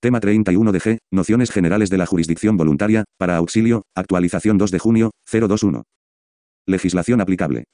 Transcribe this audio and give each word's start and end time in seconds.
Tema 0.00 0.20
31 0.20 0.70
de 0.70 0.78
G. 0.78 0.98
Nociones 1.12 1.50
generales 1.50 1.90
de 1.90 1.98
la 1.98 2.06
jurisdicción 2.06 2.56
voluntaria, 2.56 3.02
para 3.18 3.36
auxilio, 3.36 3.82
actualización 3.96 4.56
2 4.56 4.70
de 4.70 4.78
junio, 4.78 5.10
021. 5.28 5.82
Legislación 6.68 7.20
aplicable. 7.20 7.64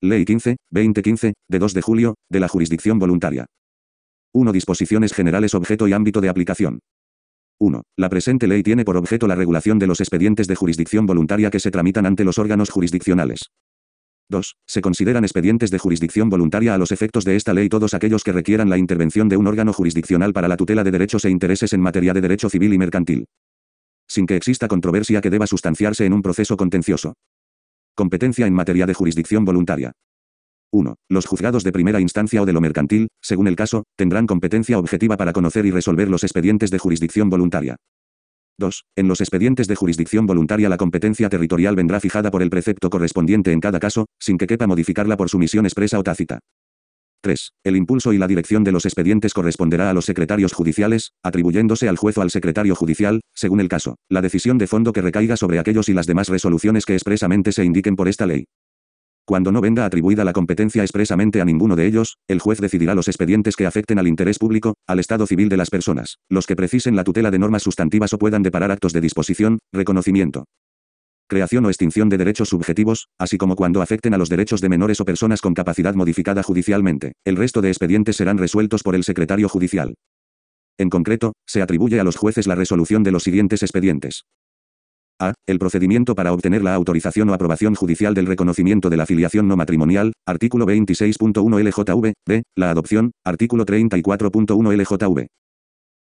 Ley 0.00 0.24
15, 0.24 0.56
2015, 0.70 1.34
de 1.50 1.58
2 1.58 1.74
de 1.74 1.82
julio, 1.82 2.14
de 2.30 2.40
la 2.40 2.48
jurisdicción 2.48 2.98
voluntaria. 2.98 3.44
1. 4.32 4.50
Disposiciones 4.50 5.12
generales 5.12 5.52
objeto 5.52 5.86
y 5.86 5.92
ámbito 5.92 6.22
de 6.22 6.30
aplicación. 6.30 6.78
1. 7.60 7.82
La 7.98 8.08
presente 8.08 8.46
ley 8.46 8.62
tiene 8.62 8.86
por 8.86 8.96
objeto 8.96 9.28
la 9.28 9.34
regulación 9.34 9.78
de 9.78 9.88
los 9.88 10.00
expedientes 10.00 10.46
de 10.48 10.54
jurisdicción 10.54 11.04
voluntaria 11.04 11.50
que 11.50 11.60
se 11.60 11.70
tramitan 11.70 12.06
ante 12.06 12.24
los 12.24 12.38
órganos 12.38 12.70
jurisdiccionales. 12.70 13.50
2. 14.28 14.56
Se 14.66 14.80
consideran 14.80 15.24
expedientes 15.24 15.70
de 15.70 15.78
jurisdicción 15.78 16.28
voluntaria 16.28 16.74
a 16.74 16.78
los 16.78 16.92
efectos 16.92 17.24
de 17.24 17.36
esta 17.36 17.52
ley 17.54 17.68
todos 17.68 17.94
aquellos 17.94 18.24
que 18.24 18.32
requieran 18.32 18.70
la 18.70 18.78
intervención 18.78 19.28
de 19.28 19.36
un 19.36 19.46
órgano 19.46 19.72
jurisdiccional 19.72 20.32
para 20.32 20.48
la 20.48 20.56
tutela 20.56 20.84
de 20.84 20.90
derechos 20.90 21.24
e 21.24 21.30
intereses 21.30 21.72
en 21.72 21.80
materia 21.80 22.12
de 22.14 22.20
derecho 22.20 22.48
civil 22.48 22.72
y 22.72 22.78
mercantil. 22.78 23.26
Sin 24.08 24.26
que 24.26 24.36
exista 24.36 24.68
controversia 24.68 25.20
que 25.20 25.30
deba 25.30 25.46
sustanciarse 25.46 26.04
en 26.04 26.12
un 26.12 26.22
proceso 26.22 26.56
contencioso. 26.56 27.14
Competencia 27.94 28.46
en 28.46 28.54
materia 28.54 28.86
de 28.86 28.94
jurisdicción 28.94 29.44
voluntaria. 29.44 29.92
1. 30.72 30.96
Los 31.10 31.26
juzgados 31.26 31.64
de 31.64 31.72
primera 31.72 32.00
instancia 32.00 32.40
o 32.40 32.46
de 32.46 32.54
lo 32.54 32.62
mercantil, 32.62 33.08
según 33.20 33.46
el 33.46 33.56
caso, 33.56 33.84
tendrán 33.96 34.26
competencia 34.26 34.78
objetiva 34.78 35.18
para 35.18 35.34
conocer 35.34 35.66
y 35.66 35.70
resolver 35.70 36.08
los 36.08 36.24
expedientes 36.24 36.70
de 36.70 36.78
jurisdicción 36.78 37.28
voluntaria. 37.28 37.76
2. 38.58 38.84
En 38.96 39.08
los 39.08 39.20
expedientes 39.20 39.66
de 39.66 39.74
jurisdicción 39.74 40.26
voluntaria 40.26 40.68
la 40.68 40.76
competencia 40.76 41.28
territorial 41.28 41.76
vendrá 41.76 42.00
fijada 42.00 42.30
por 42.30 42.42
el 42.42 42.50
precepto 42.50 42.90
correspondiente 42.90 43.52
en 43.52 43.60
cada 43.60 43.80
caso, 43.80 44.06
sin 44.18 44.38
que 44.38 44.46
quepa 44.46 44.66
modificarla 44.66 45.16
por 45.16 45.28
sumisión 45.28 45.66
expresa 45.66 45.98
o 45.98 46.02
tácita. 46.02 46.40
3. 47.22 47.52
El 47.64 47.76
impulso 47.76 48.12
y 48.12 48.18
la 48.18 48.26
dirección 48.26 48.64
de 48.64 48.72
los 48.72 48.84
expedientes 48.84 49.32
corresponderá 49.32 49.90
a 49.90 49.94
los 49.94 50.04
secretarios 50.04 50.52
judiciales, 50.52 51.12
atribuyéndose 51.22 51.88
al 51.88 51.96
juez 51.96 52.18
o 52.18 52.22
al 52.22 52.30
secretario 52.30 52.74
judicial, 52.74 53.20
según 53.32 53.60
el 53.60 53.68
caso, 53.68 53.96
la 54.08 54.20
decisión 54.22 54.58
de 54.58 54.66
fondo 54.66 54.92
que 54.92 55.02
recaiga 55.02 55.36
sobre 55.36 55.58
aquellos 55.58 55.88
y 55.88 55.94
las 55.94 56.06
demás 56.06 56.28
resoluciones 56.28 56.84
que 56.84 56.94
expresamente 56.94 57.52
se 57.52 57.64
indiquen 57.64 57.96
por 57.96 58.08
esta 58.08 58.26
ley. 58.26 58.46
Cuando 59.24 59.52
no 59.52 59.60
venga 59.60 59.84
atribuida 59.84 60.24
la 60.24 60.32
competencia 60.32 60.82
expresamente 60.82 61.40
a 61.40 61.44
ninguno 61.44 61.76
de 61.76 61.86
ellos, 61.86 62.18
el 62.28 62.40
juez 62.40 62.60
decidirá 62.60 62.94
los 62.94 63.06
expedientes 63.06 63.54
que 63.54 63.66
afecten 63.66 63.98
al 64.00 64.08
interés 64.08 64.38
público, 64.38 64.74
al 64.86 64.98
estado 64.98 65.26
civil 65.26 65.48
de 65.48 65.56
las 65.56 65.70
personas, 65.70 66.18
los 66.28 66.46
que 66.46 66.56
precisen 66.56 66.96
la 66.96 67.04
tutela 67.04 67.30
de 67.30 67.38
normas 67.38 67.62
sustantivas 67.62 68.12
o 68.12 68.18
puedan 68.18 68.42
deparar 68.42 68.72
actos 68.72 68.92
de 68.92 69.00
disposición, 69.00 69.58
reconocimiento, 69.72 70.44
creación 71.28 71.64
o 71.64 71.70
extinción 71.70 72.08
de 72.08 72.18
derechos 72.18 72.50
subjetivos, 72.50 73.08
así 73.18 73.38
como 73.38 73.56
cuando 73.56 73.80
afecten 73.80 74.12
a 74.12 74.18
los 74.18 74.28
derechos 74.28 74.60
de 74.60 74.68
menores 74.68 75.00
o 75.00 75.04
personas 75.04 75.40
con 75.40 75.54
capacidad 75.54 75.94
modificada 75.94 76.42
judicialmente. 76.42 77.12
El 77.24 77.36
resto 77.36 77.62
de 77.62 77.68
expedientes 77.68 78.16
serán 78.16 78.38
resueltos 78.38 78.82
por 78.82 78.94
el 78.94 79.02
secretario 79.04 79.48
judicial. 79.48 79.94
En 80.78 80.90
concreto, 80.90 81.32
se 81.46 81.62
atribuye 81.62 82.00
a 82.00 82.04
los 82.04 82.16
jueces 82.16 82.46
la 82.46 82.54
resolución 82.54 83.02
de 83.02 83.12
los 83.12 83.22
siguientes 83.22 83.62
expedientes. 83.62 84.24
A. 85.22 85.34
El 85.46 85.58
procedimiento 85.58 86.14
para 86.14 86.32
obtener 86.32 86.62
la 86.62 86.74
autorización 86.74 87.30
o 87.30 87.34
aprobación 87.34 87.74
judicial 87.74 88.12
del 88.12 88.26
reconocimiento 88.26 88.90
de 88.90 88.96
la 88.96 89.06
filiación 89.06 89.46
no 89.46 89.56
matrimonial, 89.56 90.12
artículo 90.26 90.66
26.1 90.66 91.62
LJV. 91.62 92.12
B. 92.26 92.42
La 92.56 92.70
adopción, 92.70 93.12
artículo 93.24 93.64
34.1 93.64 94.76
LJV. 94.76 95.26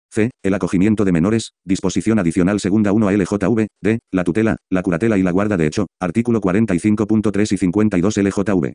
C. 0.10 0.30
El 0.44 0.54
acogimiento 0.54 1.04
de 1.04 1.12
menores, 1.12 1.52
disposición 1.66 2.20
adicional 2.20 2.60
segunda 2.60 2.92
1 2.94 3.08
a 3.08 3.12
LJV. 3.14 3.68
D. 3.82 4.00
La 4.12 4.24
tutela, 4.24 4.58
la 4.72 4.84
curatela 4.84 5.18
y 5.18 5.24
la 5.24 5.32
guarda 5.32 5.58
de 5.58 5.68
hecho, 5.68 5.88
artículo 6.00 6.40
45.3 6.40 7.52
y 7.52 7.58
52 7.58 8.18
LJV. 8.18 8.74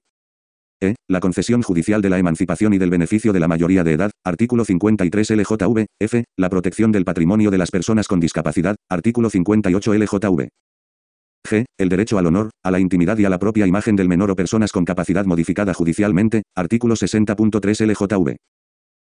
E. 0.82 0.96
La 1.08 1.20
concesión 1.20 1.62
judicial 1.62 2.02
de 2.02 2.10
la 2.10 2.18
emancipación 2.18 2.74
y 2.74 2.78
del 2.78 2.90
beneficio 2.90 3.32
de 3.32 3.38
la 3.38 3.46
mayoría 3.46 3.84
de 3.84 3.92
edad, 3.92 4.10
artículo 4.24 4.64
53 4.64 5.30
LJV. 5.30 5.86
F. 6.00 6.24
La 6.36 6.50
protección 6.50 6.90
del 6.90 7.04
patrimonio 7.04 7.52
de 7.52 7.58
las 7.58 7.70
personas 7.70 8.08
con 8.08 8.18
discapacidad, 8.18 8.74
artículo 8.90 9.30
58 9.30 9.94
LJV. 9.94 10.48
G. 11.48 11.64
El 11.78 11.88
derecho 11.88 12.18
al 12.18 12.26
honor, 12.26 12.50
a 12.64 12.70
la 12.72 12.80
intimidad 12.80 13.16
y 13.18 13.24
a 13.24 13.30
la 13.30 13.38
propia 13.38 13.66
imagen 13.66 13.94
del 13.94 14.08
menor 14.08 14.32
o 14.32 14.36
personas 14.36 14.72
con 14.72 14.84
capacidad 14.84 15.24
modificada 15.24 15.72
judicialmente, 15.72 16.42
artículo 16.56 16.96
60.3 16.96 17.86
LJV. 17.86 18.36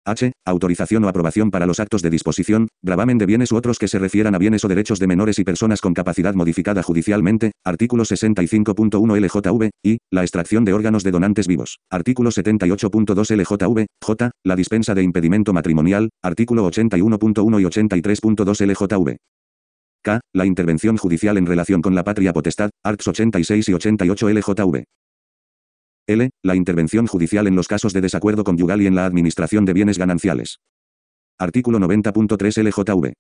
H. 0.08 0.32
Autorización 0.46 1.04
o 1.04 1.10
aprobación 1.10 1.52
para 1.52 1.66
los 1.66 1.82
actos 1.82 2.02
de 2.02 2.10
disposición, 2.10 2.70
gravamen 2.82 3.18
de 3.18 3.26
bienes 3.26 3.52
u 3.52 3.58
otros 3.58 3.78
que 3.78 3.90
se 3.90 4.00
refieran 4.00 4.36
a 4.36 4.38
bienes 4.38 4.64
o 4.64 4.68
derechos 4.70 5.00
de 5.00 5.08
menores 5.08 5.38
y 5.38 5.44
personas 5.44 5.82
con 5.82 5.94
capacidad 5.94 6.34
modificada 6.34 6.82
judicialmente, 6.82 7.52
artículo 7.66 8.04
65.1 8.04 9.20
LJV, 9.20 9.70
y, 9.84 9.98
la 10.10 10.22
extracción 10.22 10.64
de 10.64 10.74
órganos 10.74 11.04
de 11.04 11.12
donantes 11.12 11.48
vivos, 11.48 11.80
artículo 11.92 12.32
78.2 12.32 13.36
LJV, 13.36 13.86
J. 14.02 14.32
La 14.46 14.56
dispensa 14.56 14.96
de 14.96 15.04
impedimento 15.04 15.52
matrimonial, 15.52 16.10
artículo 16.24 16.66
81.1 16.72 17.62
y 17.62 17.64
83.2 17.66 18.66
LJV. 18.66 19.18
K. 20.04 20.22
La 20.34 20.46
intervención 20.46 20.96
judicial 20.96 21.38
en 21.38 21.46
relación 21.46 21.82
con 21.82 21.94
la 21.94 22.06
patria 22.06 22.32
potestad, 22.32 22.70
arts 22.82 23.08
86 23.08 23.68
y 23.68 23.74
88 23.74 24.30
LJV. 24.30 24.84
L. 26.08 26.30
La 26.42 26.56
intervención 26.56 27.06
judicial 27.06 27.48
en 27.48 27.56
los 27.56 27.68
casos 27.68 27.92
de 27.92 28.00
desacuerdo 28.00 28.46
conyugal 28.46 28.82
y 28.82 28.88
en 28.88 28.96
la 28.96 29.06
administración 29.06 29.66
de 29.66 29.74
bienes 29.74 29.98
gananciales. 29.98 30.60
Artículo 31.38 31.80
90.3 31.80 32.64
LJV. 32.64 33.12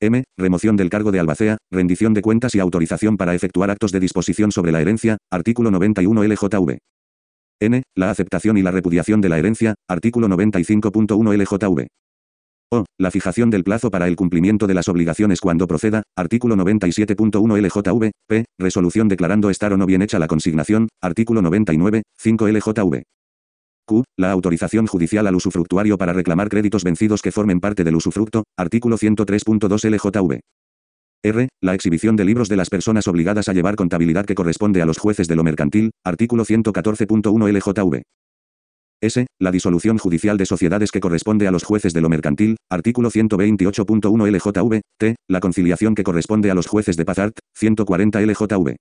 M. 0.00 0.24
Remoción 0.38 0.76
del 0.76 0.88
cargo 0.88 1.12
de 1.12 1.20
albacea, 1.20 1.58
rendición 1.70 2.14
de 2.14 2.22
cuentas 2.22 2.54
y 2.54 2.60
autorización 2.60 3.18
para 3.18 3.34
efectuar 3.34 3.70
actos 3.70 3.92
de 3.92 4.00
disposición 4.00 4.52
sobre 4.52 4.72
la 4.72 4.80
herencia, 4.80 5.18
artículo 5.30 5.70
91 5.70 6.24
LJV. 6.24 6.78
N. 7.60 7.82
La 7.94 8.10
aceptación 8.10 8.56
y 8.56 8.62
la 8.62 8.70
repudiación 8.70 9.20
de 9.20 9.28
la 9.28 9.38
herencia, 9.38 9.74
artículo 9.86 10.28
95.1 10.28 11.36
LJV. 11.36 11.88
O. 12.70 12.84
La 12.98 13.10
fijación 13.10 13.48
del 13.48 13.64
plazo 13.64 13.90
para 13.90 14.08
el 14.08 14.16
cumplimiento 14.16 14.66
de 14.66 14.74
las 14.74 14.88
obligaciones 14.88 15.40
cuando 15.40 15.66
proceda, 15.66 16.02
artículo 16.14 16.54
97.1 16.54 17.56
LJV, 17.62 18.10
p. 18.26 18.44
Resolución 18.58 19.08
declarando 19.08 19.48
estar 19.48 19.72
o 19.72 19.78
no 19.78 19.86
bien 19.86 20.02
hecha 20.02 20.18
la 20.18 20.26
consignación, 20.26 20.88
artículo 21.02 21.40
99, 21.40 22.02
5 22.18 22.48
LJV. 22.48 23.02
Q. 23.86 24.04
La 24.18 24.32
autorización 24.32 24.86
judicial 24.86 25.26
al 25.26 25.34
usufructuario 25.34 25.96
para 25.96 26.12
reclamar 26.12 26.50
créditos 26.50 26.84
vencidos 26.84 27.22
que 27.22 27.32
formen 27.32 27.58
parte 27.58 27.84
del 27.84 27.96
usufructo, 27.96 28.44
artículo 28.54 28.98
103.2 28.98 29.88
LJV. 29.88 30.40
R. 31.24 31.48
La 31.62 31.74
exhibición 31.74 32.16
de 32.16 32.26
libros 32.26 32.50
de 32.50 32.56
las 32.56 32.68
personas 32.68 33.08
obligadas 33.08 33.48
a 33.48 33.54
llevar 33.54 33.76
contabilidad 33.76 34.26
que 34.26 34.34
corresponde 34.34 34.82
a 34.82 34.86
los 34.86 34.98
jueces 34.98 35.26
de 35.26 35.36
lo 35.36 35.42
mercantil, 35.42 35.90
artículo 36.04 36.44
114.1 36.44 37.50
LJV. 37.50 38.02
S. 39.00 39.26
La 39.40 39.52
disolución 39.52 39.98
judicial 39.98 40.36
de 40.36 40.46
sociedades 40.46 40.90
que 40.90 41.00
corresponde 41.00 41.46
a 41.46 41.52
los 41.52 41.62
jueces 41.62 41.92
de 41.92 42.00
lo 42.00 42.08
mercantil, 42.08 42.56
artículo 42.68 43.10
128.1 43.10 44.26
LJV. 44.28 44.80
T. 44.98 45.16
La 45.28 45.40
conciliación 45.40 45.94
que 45.94 46.02
corresponde 46.02 46.50
a 46.50 46.54
los 46.54 46.66
jueces 46.66 46.96
de 46.96 47.04
paz 47.04 47.18
art, 47.18 47.38
140 47.54 48.20
LJV. 48.20 48.76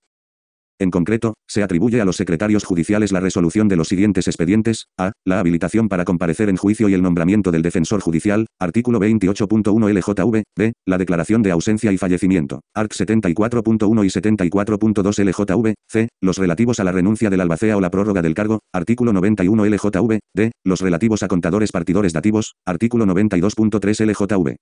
En 0.79 0.91
concreto, 0.91 1.33
se 1.47 1.63
atribuye 1.63 2.01
a 2.01 2.05
los 2.05 2.17
secretarios 2.17 2.63
judiciales 2.63 3.11
la 3.11 3.19
resolución 3.19 3.67
de 3.67 3.75
los 3.75 3.87
siguientes 3.87 4.27
expedientes, 4.27 4.85
a. 4.97 5.11
La 5.25 5.39
habilitación 5.39 5.89
para 5.89 6.05
comparecer 6.05 6.49
en 6.49 6.57
juicio 6.57 6.87
y 6.87 6.93
el 6.93 7.01
nombramiento 7.01 7.49
del 7.51 7.63
defensor 7.63 7.99
judicial, 7.99 8.45
artículo 8.59 8.99
28.1 8.99 9.89
LJV, 9.91 10.43
b. 10.55 10.73
La 10.85 10.99
declaración 10.99 11.41
de 11.41 11.51
ausencia 11.51 11.91
y 11.91 11.97
fallecimiento, 11.97 12.61
art 12.75 12.91
74.1 12.91 14.05
y 14.05 14.09
74.2 14.09 15.23
LJV, 15.23 15.73
c. 15.87 16.09
Los 16.21 16.37
relativos 16.37 16.79
a 16.79 16.83
la 16.83 16.91
renuncia 16.91 17.31
del 17.31 17.41
albacea 17.41 17.75
o 17.75 17.81
la 17.81 17.89
prórroga 17.89 18.21
del 18.21 18.35
cargo, 18.35 18.59
artículo 18.71 19.13
91 19.13 19.65
LJV, 19.65 20.19
d. 20.35 20.51
Los 20.63 20.81
relativos 20.81 21.23
a 21.23 21.27
contadores 21.27 21.71
partidores 21.71 22.13
dativos, 22.13 22.53
artículo 22.65 23.07
92.3 23.07 24.05
LJV. 24.05 24.57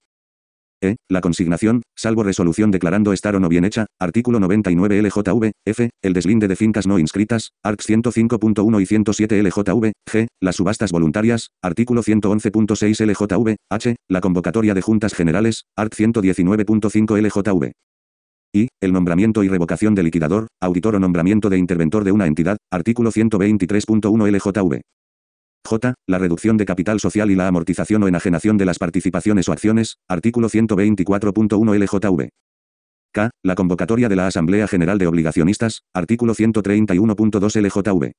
E. 0.82 0.96
La 1.10 1.22
consignación, 1.22 1.82
salvo 1.96 2.24
resolución 2.24 2.72
declarando 2.72 3.14
estar 3.14 3.36
o 3.36 3.40
no 3.40 3.50
bien 3.50 3.66
hecha, 3.66 3.88
artículo 4.00 4.40
99 4.40 5.02
LJV, 5.02 5.52
F. 5.66 5.90
El 6.02 6.14
deslinde 6.14 6.48
de 6.48 6.56
fincas 6.56 6.88
no 6.88 7.00
inscritas, 7.00 7.52
art 7.64 7.82
105.1 7.82 8.82
y 8.82 8.86
107 8.86 9.44
LJV, 9.44 9.92
G. 10.10 10.28
Las 10.42 10.56
subastas 10.58 10.92
voluntarias, 10.92 11.50
artículo 11.62 12.04
111.6 12.04 13.06
LJV, 13.06 13.56
H. 13.70 13.96
La 14.10 14.22
convocatoria 14.22 14.74
de 14.74 14.82
juntas 14.82 15.14
generales, 15.14 15.64
art 15.76 15.94
119.5 15.94 17.22
LJV. 17.22 17.72
I. 18.54 18.68
El 18.82 18.94
nombramiento 18.94 19.44
y 19.44 19.50
revocación 19.50 19.96
de 19.96 20.04
liquidador, 20.04 20.48
auditor 20.62 20.96
o 20.96 21.00
nombramiento 21.00 21.50
de 21.50 21.58
interventor 21.58 22.04
de 22.04 22.12
una 22.12 22.28
entidad, 22.28 22.58
artículo 22.72 23.12
123.1 23.12 24.32
LJV. 24.32 24.82
J. 25.66 25.96
La 26.08 26.20
reducción 26.20 26.58
de 26.58 26.66
capital 26.66 27.00
social 27.00 27.32
y 27.32 27.36
la 27.36 27.48
amortización 27.48 28.04
o 28.04 28.08
enajenación 28.08 28.58
de 28.58 28.66
las 28.66 28.78
participaciones 28.78 29.50
o 29.50 29.52
acciones, 29.52 29.98
artículo 30.08 30.48
124.1 30.48 31.76
LJV. 31.76 32.30
K. 33.12 33.32
La 33.44 33.56
convocatoria 33.56 34.10
de 34.10 34.16
la 34.16 34.28
Asamblea 34.28 34.68
General 34.68 34.98
de 34.98 35.08
Obligacionistas, 35.08 35.82
artículo 35.94 36.36
131.2 36.36 37.62
LJV. 37.62 38.12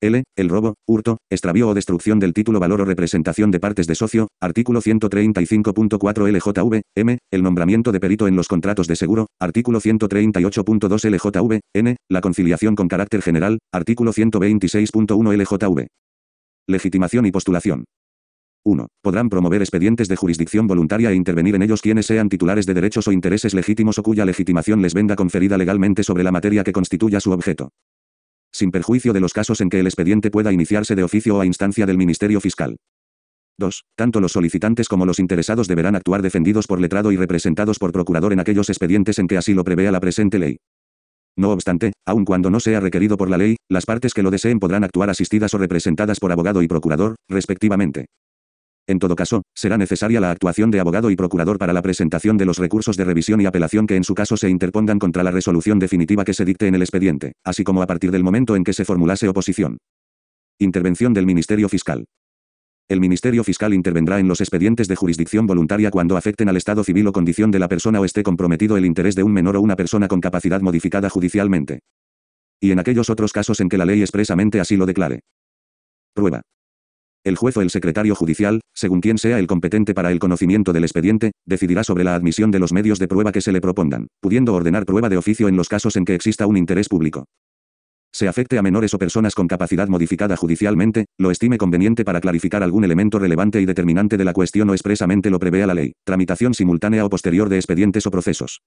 L. 0.00 0.22
El 0.36 0.48
robo, 0.48 0.74
hurto, 0.86 1.18
extravío 1.28 1.68
o 1.68 1.74
destrucción 1.74 2.20
del 2.20 2.32
título 2.32 2.60
valor 2.60 2.82
o 2.82 2.84
representación 2.84 3.50
de 3.50 3.58
partes 3.58 3.88
de 3.88 3.96
socio, 3.96 4.28
artículo 4.40 4.80
135.4 4.80 6.28
LJV. 6.30 6.82
M. 6.94 7.18
El 7.32 7.42
nombramiento 7.42 7.90
de 7.90 7.98
perito 7.98 8.28
en 8.28 8.36
los 8.36 8.46
contratos 8.46 8.86
de 8.86 8.94
seguro, 8.94 9.26
artículo 9.40 9.80
138.2 9.80 11.10
LJV. 11.10 11.60
N. 11.74 11.96
La 12.08 12.20
conciliación 12.20 12.76
con 12.76 12.86
carácter 12.86 13.22
general, 13.22 13.58
artículo 13.72 14.12
126.1 14.12 15.36
LJV. 15.36 15.86
Legitimación 16.70 17.24
y 17.24 17.30
postulación. 17.30 17.86
1. 18.62 18.88
Podrán 19.00 19.30
promover 19.30 19.62
expedientes 19.62 20.06
de 20.06 20.16
jurisdicción 20.16 20.66
voluntaria 20.66 21.10
e 21.10 21.14
intervenir 21.14 21.54
en 21.54 21.62
ellos 21.62 21.80
quienes 21.80 22.04
sean 22.04 22.28
titulares 22.28 22.66
de 22.66 22.74
derechos 22.74 23.08
o 23.08 23.12
intereses 23.12 23.54
legítimos 23.54 23.98
o 23.98 24.02
cuya 24.02 24.26
legitimación 24.26 24.82
les 24.82 24.92
venga 24.92 25.16
conferida 25.16 25.56
legalmente 25.56 26.02
sobre 26.02 26.24
la 26.24 26.30
materia 26.30 26.64
que 26.64 26.74
constituya 26.74 27.20
su 27.20 27.32
objeto. 27.32 27.70
Sin 28.52 28.70
perjuicio 28.70 29.14
de 29.14 29.20
los 29.20 29.32
casos 29.32 29.62
en 29.62 29.70
que 29.70 29.80
el 29.80 29.86
expediente 29.86 30.30
pueda 30.30 30.52
iniciarse 30.52 30.94
de 30.94 31.04
oficio 31.04 31.36
o 31.36 31.40
a 31.40 31.46
instancia 31.46 31.86
del 31.86 31.96
Ministerio 31.96 32.38
Fiscal. 32.38 32.76
2. 33.56 33.84
Tanto 33.96 34.20
los 34.20 34.32
solicitantes 34.32 34.88
como 34.88 35.06
los 35.06 35.20
interesados 35.20 35.68
deberán 35.68 35.96
actuar 35.96 36.20
defendidos 36.20 36.66
por 36.66 36.82
letrado 36.82 37.12
y 37.12 37.16
representados 37.16 37.78
por 37.78 37.92
procurador 37.92 38.34
en 38.34 38.40
aquellos 38.40 38.68
expedientes 38.68 39.18
en 39.18 39.26
que 39.26 39.38
así 39.38 39.54
lo 39.54 39.64
prevea 39.64 39.90
la 39.90 40.00
presente 40.00 40.38
ley. 40.38 40.58
No 41.38 41.52
obstante, 41.52 41.92
aun 42.04 42.24
cuando 42.24 42.50
no 42.50 42.58
sea 42.58 42.80
requerido 42.80 43.16
por 43.16 43.30
la 43.30 43.38
ley, 43.38 43.56
las 43.70 43.86
partes 43.86 44.12
que 44.12 44.24
lo 44.24 44.32
deseen 44.32 44.58
podrán 44.58 44.82
actuar 44.82 45.08
asistidas 45.08 45.54
o 45.54 45.58
representadas 45.58 46.18
por 46.18 46.32
abogado 46.32 46.62
y 46.62 46.68
procurador, 46.68 47.14
respectivamente. 47.28 48.06
En 48.88 48.98
todo 48.98 49.14
caso, 49.14 49.42
será 49.54 49.78
necesaria 49.78 50.20
la 50.20 50.32
actuación 50.32 50.72
de 50.72 50.80
abogado 50.80 51.12
y 51.12 51.16
procurador 51.16 51.56
para 51.56 51.72
la 51.72 51.82
presentación 51.82 52.38
de 52.38 52.46
los 52.46 52.58
recursos 52.58 52.96
de 52.96 53.04
revisión 53.04 53.40
y 53.40 53.46
apelación 53.46 53.86
que 53.86 53.94
en 53.94 54.02
su 54.02 54.16
caso 54.16 54.36
se 54.36 54.48
interpongan 54.48 54.98
contra 54.98 55.22
la 55.22 55.30
resolución 55.30 55.78
definitiva 55.78 56.24
que 56.24 56.34
se 56.34 56.44
dicte 56.44 56.66
en 56.66 56.74
el 56.74 56.82
expediente, 56.82 57.34
así 57.44 57.62
como 57.62 57.82
a 57.82 57.86
partir 57.86 58.10
del 58.10 58.24
momento 58.24 58.56
en 58.56 58.64
que 58.64 58.72
se 58.72 58.84
formulase 58.84 59.28
oposición. 59.28 59.78
Intervención 60.58 61.14
del 61.14 61.26
Ministerio 61.26 61.68
Fiscal. 61.68 62.04
El 62.88 63.00
Ministerio 63.00 63.44
Fiscal 63.44 63.74
intervendrá 63.74 64.18
en 64.18 64.28
los 64.28 64.40
expedientes 64.40 64.88
de 64.88 64.96
jurisdicción 64.96 65.46
voluntaria 65.46 65.90
cuando 65.90 66.16
afecten 66.16 66.48
al 66.48 66.56
estado 66.56 66.82
civil 66.82 67.06
o 67.08 67.12
condición 67.12 67.50
de 67.50 67.58
la 67.58 67.68
persona 67.68 68.00
o 68.00 68.04
esté 68.06 68.22
comprometido 68.22 68.78
el 68.78 68.86
interés 68.86 69.14
de 69.14 69.22
un 69.22 69.32
menor 69.32 69.56
o 69.56 69.60
una 69.60 69.76
persona 69.76 70.08
con 70.08 70.22
capacidad 70.22 70.62
modificada 70.62 71.10
judicialmente. 71.10 71.80
Y 72.60 72.70
en 72.70 72.78
aquellos 72.78 73.10
otros 73.10 73.34
casos 73.34 73.60
en 73.60 73.68
que 73.68 73.76
la 73.76 73.84
ley 73.84 74.00
expresamente 74.00 74.58
así 74.58 74.78
lo 74.78 74.86
declare. 74.86 75.20
Prueba. 76.14 76.40
El 77.24 77.36
juez 77.36 77.58
o 77.58 77.60
el 77.60 77.68
secretario 77.68 78.14
judicial, 78.14 78.62
según 78.72 79.02
quien 79.02 79.18
sea 79.18 79.38
el 79.38 79.46
competente 79.46 79.92
para 79.92 80.10
el 80.10 80.18
conocimiento 80.18 80.72
del 80.72 80.84
expediente, 80.84 81.32
decidirá 81.44 81.84
sobre 81.84 82.04
la 82.04 82.14
admisión 82.14 82.50
de 82.50 82.58
los 82.58 82.72
medios 82.72 82.98
de 82.98 83.08
prueba 83.08 83.32
que 83.32 83.42
se 83.42 83.52
le 83.52 83.60
propongan, 83.60 84.06
pudiendo 84.22 84.54
ordenar 84.54 84.86
prueba 84.86 85.10
de 85.10 85.18
oficio 85.18 85.48
en 85.48 85.56
los 85.56 85.68
casos 85.68 85.96
en 85.96 86.06
que 86.06 86.14
exista 86.14 86.46
un 86.46 86.56
interés 86.56 86.88
público. 86.88 87.26
Se 88.12 88.26
afecte 88.26 88.58
a 88.58 88.62
menores 88.62 88.94
o 88.94 88.98
personas 88.98 89.34
con 89.34 89.46
capacidad 89.46 89.88
modificada 89.88 90.36
judicialmente, 90.36 91.06
lo 91.18 91.30
estime 91.30 91.58
conveniente 91.58 92.04
para 92.04 92.20
clarificar 92.20 92.62
algún 92.62 92.84
elemento 92.84 93.18
relevante 93.18 93.60
y 93.60 93.66
determinante 93.66 94.16
de 94.16 94.24
la 94.24 94.32
cuestión 94.32 94.70
o 94.70 94.74
expresamente 94.74 95.30
lo 95.30 95.38
prevea 95.38 95.66
la 95.66 95.74
ley. 95.74 95.92
Tramitación 96.04 96.54
simultánea 96.54 97.04
o 97.04 97.10
posterior 97.10 97.48
de 97.48 97.56
expedientes 97.56 98.06
o 98.06 98.10
procesos. 98.10 98.60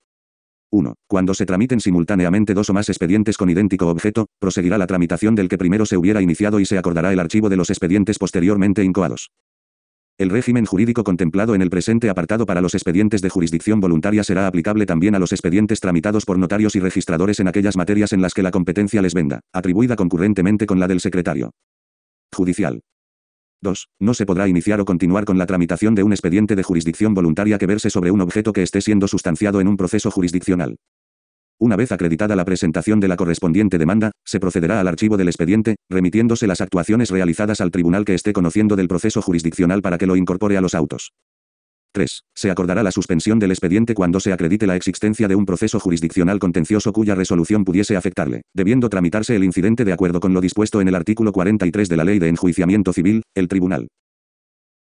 1. 0.71 0.93
Cuando 1.07 1.33
se 1.33 1.45
tramiten 1.45 1.81
simultáneamente 1.81 2.53
dos 2.53 2.69
o 2.69 2.73
más 2.73 2.87
expedientes 2.87 3.37
con 3.37 3.49
idéntico 3.49 3.87
objeto, 3.87 4.27
proseguirá 4.39 4.77
la 4.77 4.87
tramitación 4.87 5.35
del 5.35 5.49
que 5.49 5.57
primero 5.57 5.85
se 5.85 5.97
hubiera 5.97 6.21
iniciado 6.21 6.61
y 6.61 6.65
se 6.65 6.77
acordará 6.77 7.11
el 7.11 7.19
archivo 7.19 7.49
de 7.49 7.57
los 7.57 7.69
expedientes 7.69 8.17
posteriormente 8.17 8.83
incoados. 8.83 9.31
El 10.17 10.29
régimen 10.29 10.65
jurídico 10.65 11.03
contemplado 11.03 11.55
en 11.55 11.61
el 11.61 11.69
presente 11.69 12.09
apartado 12.09 12.45
para 12.45 12.61
los 12.61 12.75
expedientes 12.75 13.21
de 13.21 13.29
jurisdicción 13.29 13.79
voluntaria 13.79 14.23
será 14.23 14.45
aplicable 14.45 14.85
también 14.85 15.15
a 15.15 15.19
los 15.19 15.31
expedientes 15.31 15.79
tramitados 15.79 16.25
por 16.25 16.37
notarios 16.37 16.75
y 16.75 16.79
registradores 16.79 17.39
en 17.39 17.47
aquellas 17.47 17.75
materias 17.75 18.13
en 18.13 18.21
las 18.21 18.33
que 18.33 18.43
la 18.43 18.51
competencia 18.51 19.01
les 19.01 19.13
venda, 19.13 19.41
atribuida 19.51 19.95
concurrentemente 19.95 20.65
con 20.65 20.79
la 20.79 20.87
del 20.87 20.99
secretario 20.99 21.51
judicial. 22.33 22.81
2. 23.61 23.89
No 23.99 24.13
se 24.13 24.25
podrá 24.25 24.47
iniciar 24.47 24.81
o 24.81 24.85
continuar 24.85 25.25
con 25.25 25.37
la 25.37 25.45
tramitación 25.45 25.93
de 25.93 26.03
un 26.03 26.13
expediente 26.13 26.55
de 26.55 26.63
jurisdicción 26.63 27.13
voluntaria 27.13 27.57
que 27.57 27.67
verse 27.67 27.89
sobre 27.89 28.11
un 28.11 28.21
objeto 28.21 28.53
que 28.53 28.63
esté 28.63 28.81
siendo 28.81 29.07
sustanciado 29.07 29.61
en 29.61 29.67
un 29.67 29.77
proceso 29.77 30.09
jurisdiccional. 30.09 30.77
Una 31.61 31.75
vez 31.75 31.91
acreditada 31.91 32.35
la 32.35 32.43
presentación 32.43 32.99
de 32.99 33.07
la 33.07 33.15
correspondiente 33.15 33.77
demanda, 33.77 34.09
se 34.25 34.39
procederá 34.39 34.79
al 34.79 34.87
archivo 34.87 35.15
del 35.15 35.27
expediente, 35.27 35.75
remitiéndose 35.91 36.47
las 36.47 36.59
actuaciones 36.59 37.11
realizadas 37.11 37.61
al 37.61 37.69
tribunal 37.69 38.03
que 38.03 38.15
esté 38.15 38.33
conociendo 38.33 38.75
del 38.75 38.87
proceso 38.87 39.21
jurisdiccional 39.21 39.83
para 39.83 39.99
que 39.99 40.07
lo 40.07 40.15
incorpore 40.15 40.57
a 40.57 40.61
los 40.61 40.73
autos. 40.73 41.11
3. 41.93 42.23
Se 42.33 42.49
acordará 42.49 42.81
la 42.81 42.91
suspensión 42.91 43.37
del 43.37 43.51
expediente 43.51 43.93
cuando 43.93 44.19
se 44.19 44.33
acredite 44.33 44.65
la 44.65 44.75
existencia 44.75 45.27
de 45.27 45.35
un 45.35 45.45
proceso 45.45 45.79
jurisdiccional 45.79 46.39
contencioso 46.39 46.93
cuya 46.93 47.13
resolución 47.13 47.63
pudiese 47.63 47.95
afectarle, 47.95 48.41
debiendo 48.55 48.89
tramitarse 48.89 49.35
el 49.35 49.43
incidente 49.43 49.85
de 49.85 49.93
acuerdo 49.93 50.19
con 50.19 50.33
lo 50.33 50.41
dispuesto 50.41 50.81
en 50.81 50.87
el 50.87 50.95
artículo 50.95 51.31
43 51.31 51.87
de 51.89 51.97
la 51.97 52.05
Ley 52.05 52.17
de 52.17 52.29
Enjuiciamiento 52.29 52.91
Civil, 52.91 53.21
el 53.35 53.47
tribunal. 53.47 53.87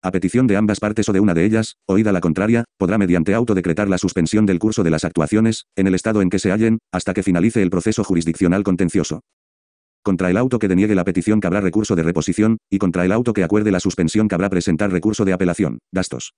A 0.02 0.12
petición 0.12 0.46
de 0.46 0.56
ambas 0.56 0.80
partes 0.80 1.06
o 1.10 1.12
de 1.12 1.20
una 1.20 1.34
de 1.34 1.44
ellas, 1.44 1.76
oída 1.84 2.10
la 2.10 2.22
contraria, 2.22 2.64
podrá 2.78 2.96
mediante 2.96 3.34
auto 3.34 3.54
decretar 3.54 3.90
la 3.90 3.98
suspensión 3.98 4.46
del 4.46 4.58
curso 4.58 4.82
de 4.82 4.88
las 4.88 5.04
actuaciones, 5.04 5.66
en 5.76 5.86
el 5.86 5.94
estado 5.94 6.22
en 6.22 6.30
que 6.30 6.38
se 6.38 6.50
hallen, 6.50 6.78
hasta 6.90 7.12
que 7.12 7.22
finalice 7.22 7.60
el 7.60 7.68
proceso 7.68 8.02
jurisdiccional 8.02 8.62
contencioso. 8.62 9.20
Contra 10.02 10.30
el 10.30 10.38
auto 10.38 10.58
que 10.58 10.68
deniegue 10.68 10.94
la 10.94 11.04
petición 11.04 11.40
cabrá 11.40 11.60
recurso 11.60 11.96
de 11.96 12.02
reposición, 12.02 12.56
y 12.70 12.78
contra 12.78 13.04
el 13.04 13.12
auto 13.12 13.34
que 13.34 13.44
acuerde 13.44 13.70
la 13.70 13.80
suspensión 13.80 14.26
cabrá 14.26 14.48
presentar 14.48 14.90
recurso 14.90 15.26
de 15.26 15.34
apelación. 15.34 15.80
Gastos. 15.92 16.32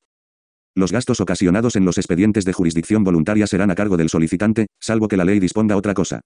Los 0.74 0.90
gastos 0.90 1.20
ocasionados 1.20 1.76
en 1.76 1.84
los 1.84 1.98
expedientes 1.98 2.44
de 2.44 2.52
jurisdicción 2.52 3.04
voluntaria 3.04 3.46
serán 3.46 3.70
a 3.70 3.76
cargo 3.76 3.96
del 3.96 4.08
solicitante, 4.08 4.66
salvo 4.80 5.06
que 5.06 5.16
la 5.16 5.24
ley 5.24 5.38
disponga 5.38 5.76
otra 5.76 5.94
cosa. 5.94 6.22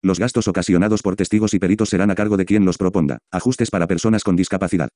Los 0.00 0.20
gastos 0.20 0.46
ocasionados 0.46 1.02
por 1.02 1.16
testigos 1.16 1.54
y 1.54 1.58
peritos 1.58 1.88
serán 1.88 2.12
a 2.12 2.14
cargo 2.14 2.36
de 2.36 2.44
quien 2.44 2.64
los 2.64 2.78
proponga. 2.78 3.18
Ajustes 3.32 3.70
para 3.70 3.88
personas 3.88 4.22
con 4.22 4.36
discapacidad. 4.36 4.90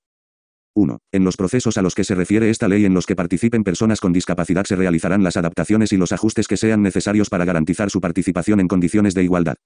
1. 0.76 0.98
En 1.10 1.24
los 1.24 1.36
procesos 1.36 1.78
a 1.78 1.82
los 1.82 1.94
que 1.94 2.04
se 2.04 2.14
refiere 2.14 2.50
esta 2.50 2.68
ley 2.68 2.84
en 2.84 2.92
los 2.92 3.06
que 3.06 3.16
participen 3.16 3.64
personas 3.64 4.00
con 4.00 4.12
discapacidad 4.12 4.64
se 4.64 4.76
realizarán 4.76 5.24
las 5.24 5.36
adaptaciones 5.36 5.92
y 5.92 5.96
los 5.96 6.12
ajustes 6.12 6.46
que 6.46 6.58
sean 6.58 6.82
necesarios 6.82 7.30
para 7.30 7.46
garantizar 7.46 7.90
su 7.90 8.00
participación 8.00 8.60
en 8.60 8.68
condiciones 8.68 9.14
de 9.14 9.24
igualdad. 9.24 9.56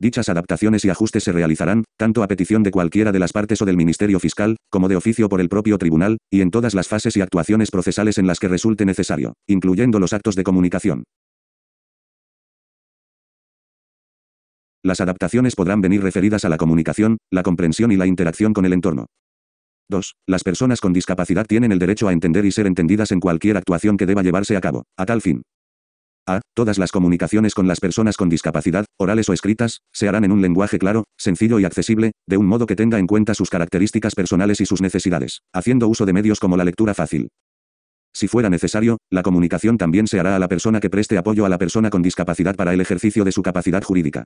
Dichas 0.00 0.28
adaptaciones 0.28 0.84
y 0.84 0.90
ajustes 0.90 1.22
se 1.22 1.30
realizarán, 1.30 1.84
tanto 1.96 2.24
a 2.24 2.28
petición 2.28 2.64
de 2.64 2.72
cualquiera 2.72 3.12
de 3.12 3.20
las 3.20 3.32
partes 3.32 3.62
o 3.62 3.64
del 3.64 3.76
Ministerio 3.76 4.18
Fiscal, 4.18 4.56
como 4.68 4.88
de 4.88 4.96
oficio 4.96 5.28
por 5.28 5.40
el 5.40 5.48
propio 5.48 5.78
tribunal, 5.78 6.18
y 6.30 6.40
en 6.40 6.50
todas 6.50 6.74
las 6.74 6.88
fases 6.88 7.16
y 7.16 7.20
actuaciones 7.20 7.70
procesales 7.70 8.18
en 8.18 8.26
las 8.26 8.40
que 8.40 8.48
resulte 8.48 8.84
necesario, 8.84 9.34
incluyendo 9.46 10.00
los 10.00 10.12
actos 10.12 10.34
de 10.34 10.42
comunicación. 10.42 11.04
Las 14.82 15.00
adaptaciones 15.00 15.54
podrán 15.54 15.80
venir 15.80 16.02
referidas 16.02 16.44
a 16.44 16.48
la 16.48 16.58
comunicación, 16.58 17.18
la 17.30 17.44
comprensión 17.44 17.92
y 17.92 17.96
la 17.96 18.06
interacción 18.06 18.52
con 18.52 18.66
el 18.66 18.72
entorno. 18.72 19.06
2. 19.88 20.14
Las 20.26 20.44
personas 20.44 20.80
con 20.80 20.92
discapacidad 20.92 21.46
tienen 21.46 21.72
el 21.72 21.78
derecho 21.78 22.08
a 22.08 22.12
entender 22.12 22.44
y 22.44 22.52
ser 22.52 22.66
entendidas 22.66 23.12
en 23.12 23.20
cualquier 23.20 23.56
actuación 23.56 23.96
que 23.96 24.06
deba 24.06 24.22
llevarse 24.22 24.56
a 24.56 24.60
cabo, 24.60 24.84
a 24.96 25.06
tal 25.06 25.20
fin, 25.20 25.42
a. 26.26 26.40
Todas 26.54 26.78
las 26.78 26.92
comunicaciones 26.92 27.54
con 27.54 27.68
las 27.68 27.80
personas 27.80 28.16
con 28.16 28.28
discapacidad, 28.28 28.86
orales 28.98 29.28
o 29.28 29.32
escritas, 29.32 29.80
se 29.92 30.08
harán 30.08 30.24
en 30.24 30.32
un 30.32 30.40
lenguaje 30.40 30.78
claro, 30.78 31.04
sencillo 31.18 31.58
y 31.58 31.64
accesible, 31.64 32.12
de 32.26 32.36
un 32.36 32.46
modo 32.46 32.66
que 32.66 32.76
tenga 32.76 32.98
en 32.98 33.06
cuenta 33.06 33.34
sus 33.34 33.50
características 33.50 34.14
personales 34.14 34.60
y 34.60 34.66
sus 34.66 34.80
necesidades, 34.80 35.40
haciendo 35.52 35.88
uso 35.88 36.06
de 36.06 36.12
medios 36.12 36.40
como 36.40 36.56
la 36.56 36.64
lectura 36.64 36.94
fácil. 36.94 37.28
Si 38.14 38.28
fuera 38.28 38.48
necesario, 38.48 38.98
la 39.10 39.22
comunicación 39.22 39.76
también 39.76 40.06
se 40.06 40.20
hará 40.20 40.36
a 40.36 40.38
la 40.38 40.48
persona 40.48 40.80
que 40.80 40.90
preste 40.90 41.18
apoyo 41.18 41.44
a 41.44 41.48
la 41.48 41.58
persona 41.58 41.90
con 41.90 42.02
discapacidad 42.02 42.54
para 42.54 42.72
el 42.72 42.80
ejercicio 42.80 43.24
de 43.24 43.32
su 43.32 43.42
capacidad 43.42 43.82
jurídica. 43.82 44.24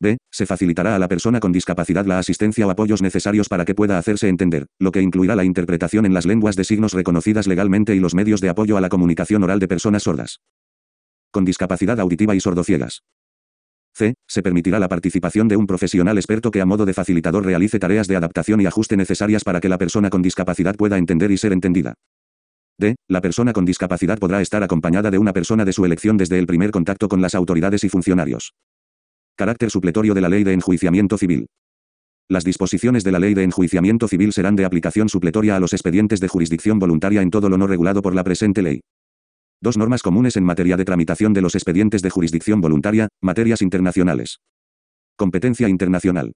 B. 0.00 0.18
Se 0.30 0.46
facilitará 0.46 0.94
a 0.94 0.98
la 0.98 1.08
persona 1.08 1.40
con 1.40 1.52
discapacidad 1.52 2.06
la 2.06 2.18
asistencia 2.18 2.66
o 2.66 2.70
apoyos 2.70 3.02
necesarios 3.02 3.48
para 3.48 3.64
que 3.64 3.74
pueda 3.74 3.98
hacerse 3.98 4.28
entender, 4.28 4.66
lo 4.78 4.92
que 4.92 5.02
incluirá 5.02 5.34
la 5.34 5.44
interpretación 5.44 6.06
en 6.06 6.14
las 6.14 6.26
lenguas 6.26 6.54
de 6.54 6.64
signos 6.64 6.92
reconocidas 6.92 7.46
legalmente 7.46 7.94
y 7.94 8.00
los 8.00 8.14
medios 8.14 8.40
de 8.40 8.48
apoyo 8.48 8.76
a 8.76 8.80
la 8.80 8.88
comunicación 8.88 9.42
oral 9.42 9.58
de 9.58 9.68
personas 9.68 10.04
sordas 10.04 10.40
con 11.30 11.44
discapacidad 11.44 12.00
auditiva 12.00 12.34
y 12.34 12.40
sordociegas. 12.40 13.02
C. 13.94 14.14
Se 14.26 14.42
permitirá 14.42 14.78
la 14.78 14.88
participación 14.88 15.48
de 15.48 15.56
un 15.56 15.66
profesional 15.66 16.16
experto 16.18 16.50
que 16.50 16.60
a 16.60 16.66
modo 16.66 16.86
de 16.86 16.94
facilitador 16.94 17.44
realice 17.44 17.78
tareas 17.78 18.06
de 18.06 18.16
adaptación 18.16 18.60
y 18.60 18.66
ajuste 18.66 18.96
necesarias 18.96 19.44
para 19.44 19.60
que 19.60 19.68
la 19.68 19.78
persona 19.78 20.08
con 20.08 20.22
discapacidad 20.22 20.76
pueda 20.76 20.98
entender 20.98 21.30
y 21.30 21.36
ser 21.36 21.52
entendida. 21.52 21.94
D. 22.78 22.94
La 23.08 23.20
persona 23.20 23.52
con 23.52 23.64
discapacidad 23.64 24.18
podrá 24.18 24.40
estar 24.40 24.62
acompañada 24.62 25.10
de 25.10 25.18
una 25.18 25.32
persona 25.32 25.64
de 25.64 25.72
su 25.72 25.84
elección 25.84 26.16
desde 26.16 26.38
el 26.38 26.46
primer 26.46 26.70
contacto 26.70 27.08
con 27.08 27.20
las 27.20 27.34
autoridades 27.34 27.82
y 27.82 27.88
funcionarios. 27.88 28.54
Carácter 29.38 29.70
supletorio 29.70 30.14
de 30.14 30.20
la 30.20 30.28
Ley 30.28 30.42
de 30.42 30.52
Enjuiciamiento 30.52 31.16
Civil. 31.16 31.46
Las 32.28 32.42
disposiciones 32.42 33.04
de 33.04 33.12
la 33.12 33.20
Ley 33.20 33.34
de 33.34 33.44
Enjuiciamiento 33.44 34.08
Civil 34.08 34.32
serán 34.32 34.56
de 34.56 34.64
aplicación 34.64 35.08
supletoria 35.08 35.54
a 35.54 35.60
los 35.60 35.72
expedientes 35.72 36.18
de 36.18 36.26
jurisdicción 36.26 36.80
voluntaria 36.80 37.22
en 37.22 37.30
todo 37.30 37.48
lo 37.48 37.56
no 37.56 37.68
regulado 37.68 38.02
por 38.02 38.16
la 38.16 38.24
presente 38.24 38.62
ley. 38.62 38.80
Dos 39.60 39.78
normas 39.78 40.02
comunes 40.02 40.36
en 40.36 40.42
materia 40.42 40.76
de 40.76 40.84
tramitación 40.84 41.34
de 41.34 41.42
los 41.42 41.54
expedientes 41.54 42.02
de 42.02 42.10
jurisdicción 42.10 42.60
voluntaria, 42.60 43.06
materias 43.22 43.62
internacionales. 43.62 44.40
Competencia 45.14 45.68
internacional. 45.68 46.32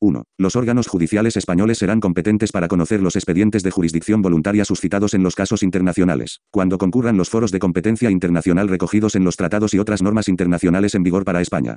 1. 0.00 0.24
Los 0.36 0.56
órganos 0.56 0.88
judiciales 0.88 1.36
españoles 1.36 1.78
serán 1.78 2.00
competentes 2.00 2.50
para 2.50 2.66
conocer 2.66 3.02
los 3.02 3.14
expedientes 3.14 3.62
de 3.62 3.70
jurisdicción 3.70 4.20
voluntaria 4.20 4.64
suscitados 4.64 5.14
en 5.14 5.22
los 5.22 5.36
casos 5.36 5.62
internacionales, 5.62 6.40
cuando 6.50 6.76
concurran 6.76 7.16
los 7.16 7.30
foros 7.30 7.52
de 7.52 7.60
competencia 7.60 8.10
internacional 8.10 8.66
recogidos 8.66 9.14
en 9.14 9.22
los 9.22 9.36
tratados 9.36 9.74
y 9.74 9.78
otras 9.78 10.02
normas 10.02 10.28
internacionales 10.28 10.96
en 10.96 11.04
vigor 11.04 11.24
para 11.24 11.40
España. 11.40 11.76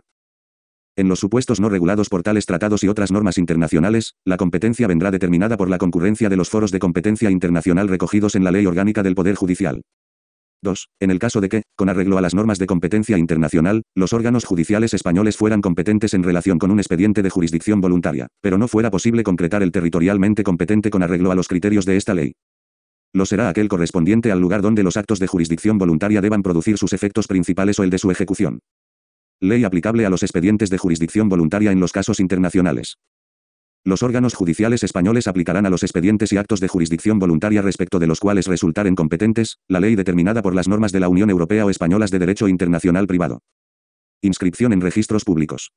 En 1.00 1.08
los 1.08 1.20
supuestos 1.20 1.62
no 1.62 1.70
regulados 1.70 2.10
por 2.10 2.24
tales 2.24 2.46
tratados 2.46 2.84
y 2.84 2.90
otras 2.90 3.10
normas 3.10 3.38
internacionales, 3.38 4.16
la 4.26 4.36
competencia 4.36 4.86
vendrá 4.86 5.12
determinada 5.12 5.56
por 5.56 5.70
la 5.70 5.78
concurrencia 5.78 6.28
de 6.28 6.36
los 6.36 6.50
foros 6.50 6.72
de 6.72 6.80
competencia 6.80 7.32
internacional 7.32 7.88
recogidos 7.88 8.36
en 8.36 8.44
la 8.44 8.52
Ley 8.52 8.66
Orgánica 8.66 9.02
del 9.02 9.16
Poder 9.16 9.36
Judicial. 9.36 9.82
2. 10.62 10.90
En 11.00 11.10
el 11.10 11.18
caso 11.18 11.40
de 11.40 11.48
que, 11.48 11.64
con 11.78 11.88
arreglo 11.88 12.18
a 12.18 12.22
las 12.22 12.36
normas 12.36 12.60
de 12.60 12.66
competencia 12.66 13.18
internacional, 13.18 13.84
los 13.96 14.12
órganos 14.12 14.44
judiciales 14.44 14.94
españoles 14.94 15.38
fueran 15.38 15.62
competentes 15.62 16.14
en 16.14 16.22
relación 16.22 16.60
con 16.60 16.70
un 16.70 16.80
expediente 16.80 17.24
de 17.24 17.30
jurisdicción 17.30 17.80
voluntaria, 17.80 18.28
pero 18.42 18.58
no 18.58 18.68
fuera 18.68 18.92
posible 18.92 19.24
concretar 19.24 19.64
el 19.64 19.72
territorialmente 19.72 20.44
competente 20.44 20.90
con 20.90 21.02
arreglo 21.02 21.32
a 21.32 21.36
los 21.36 21.48
criterios 21.48 21.86
de 21.86 21.96
esta 21.96 22.14
ley. 22.14 22.34
Lo 23.14 23.26
será 23.26 23.48
aquel 23.48 23.70
correspondiente 23.70 24.34
al 24.34 24.42
lugar 24.42 24.62
donde 24.62 24.84
los 24.84 24.98
actos 24.98 25.20
de 25.20 25.28
jurisdicción 25.28 25.78
voluntaria 25.78 26.20
deban 26.20 26.44
producir 26.44 26.78
sus 26.78 26.92
efectos 26.92 27.26
principales 27.26 27.80
o 27.80 27.84
el 27.84 27.90
de 27.90 28.00
su 28.00 28.12
ejecución. 28.12 28.60
Ley 29.42 29.64
aplicable 29.64 30.06
a 30.06 30.10
los 30.10 30.22
expedientes 30.22 30.70
de 30.70 30.78
jurisdicción 30.78 31.30
voluntaria 31.30 31.72
en 31.72 31.80
los 31.80 31.94
casos 31.94 32.20
internacionales. 32.20 32.98
Los 33.86 34.04
órganos 34.04 34.34
judiciales 34.34 34.84
españoles 34.84 35.28
aplicarán 35.28 35.66
a 35.66 35.70
los 35.70 35.84
expedientes 35.84 36.34
y 36.34 36.38
actos 36.38 36.60
de 36.60 36.68
jurisdicción 36.68 37.20
voluntaria 37.20 37.62
respecto 37.62 38.00
de 38.00 38.08
los 38.08 38.20
cuales 38.20 38.48
resultaren 38.48 38.96
competentes, 38.96 39.60
la 39.70 39.80
ley 39.80 39.96
determinada 39.96 40.42
por 40.42 40.54
las 40.54 40.68
normas 40.68 40.92
de 40.92 41.00
la 41.00 41.08
Unión 41.08 41.30
Europea 41.30 41.66
o 41.66 41.70
españolas 41.70 42.12
de 42.12 42.20
derecho 42.20 42.50
internacional 42.50 43.08
privado. 43.08 43.42
Inscripción 44.22 44.74
en 44.74 44.82
registros 44.82 45.24
públicos. 45.24 45.72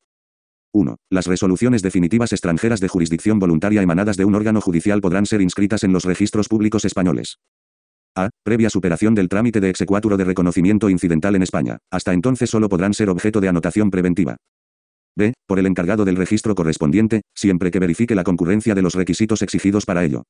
1. 0.72 0.96
Las 1.08 1.28
resoluciones 1.28 1.82
definitivas 1.82 2.32
extranjeras 2.32 2.80
de 2.80 2.88
jurisdicción 2.88 3.38
voluntaria 3.38 3.82
emanadas 3.82 4.16
de 4.16 4.24
un 4.24 4.34
órgano 4.34 4.60
judicial 4.60 5.00
podrán 5.00 5.26
ser 5.26 5.40
inscritas 5.40 5.84
en 5.84 5.92
los 5.92 6.04
registros 6.04 6.48
públicos 6.48 6.84
españoles. 6.84 7.38
A. 8.14 8.28
Previa 8.44 8.68
superación 8.68 9.14
del 9.14 9.28
trámite 9.28 9.60
de 9.60 9.70
exequatur 9.70 10.16
de 10.16 10.24
reconocimiento 10.24 10.90
incidental 10.90 11.34
en 11.34 11.42
España. 11.42 11.78
Hasta 11.90 12.12
entonces 12.12 12.50
solo 12.50 12.68
podrán 12.68 12.92
ser 12.92 13.08
objeto 13.08 13.40
de 13.40 13.48
anotación 13.48 13.90
preventiva. 13.90 14.36
B. 15.16 15.32
Por 15.46 15.58
el 15.58 15.66
encargado 15.66 16.04
del 16.04 16.16
registro 16.16 16.54
correspondiente, 16.54 17.22
siempre 17.34 17.70
que 17.70 17.78
verifique 17.78 18.14
la 18.14 18.24
concurrencia 18.24 18.74
de 18.74 18.82
los 18.82 18.94
requisitos 18.94 19.42
exigidos 19.42 19.86
para 19.86 20.04
ello. 20.04 20.24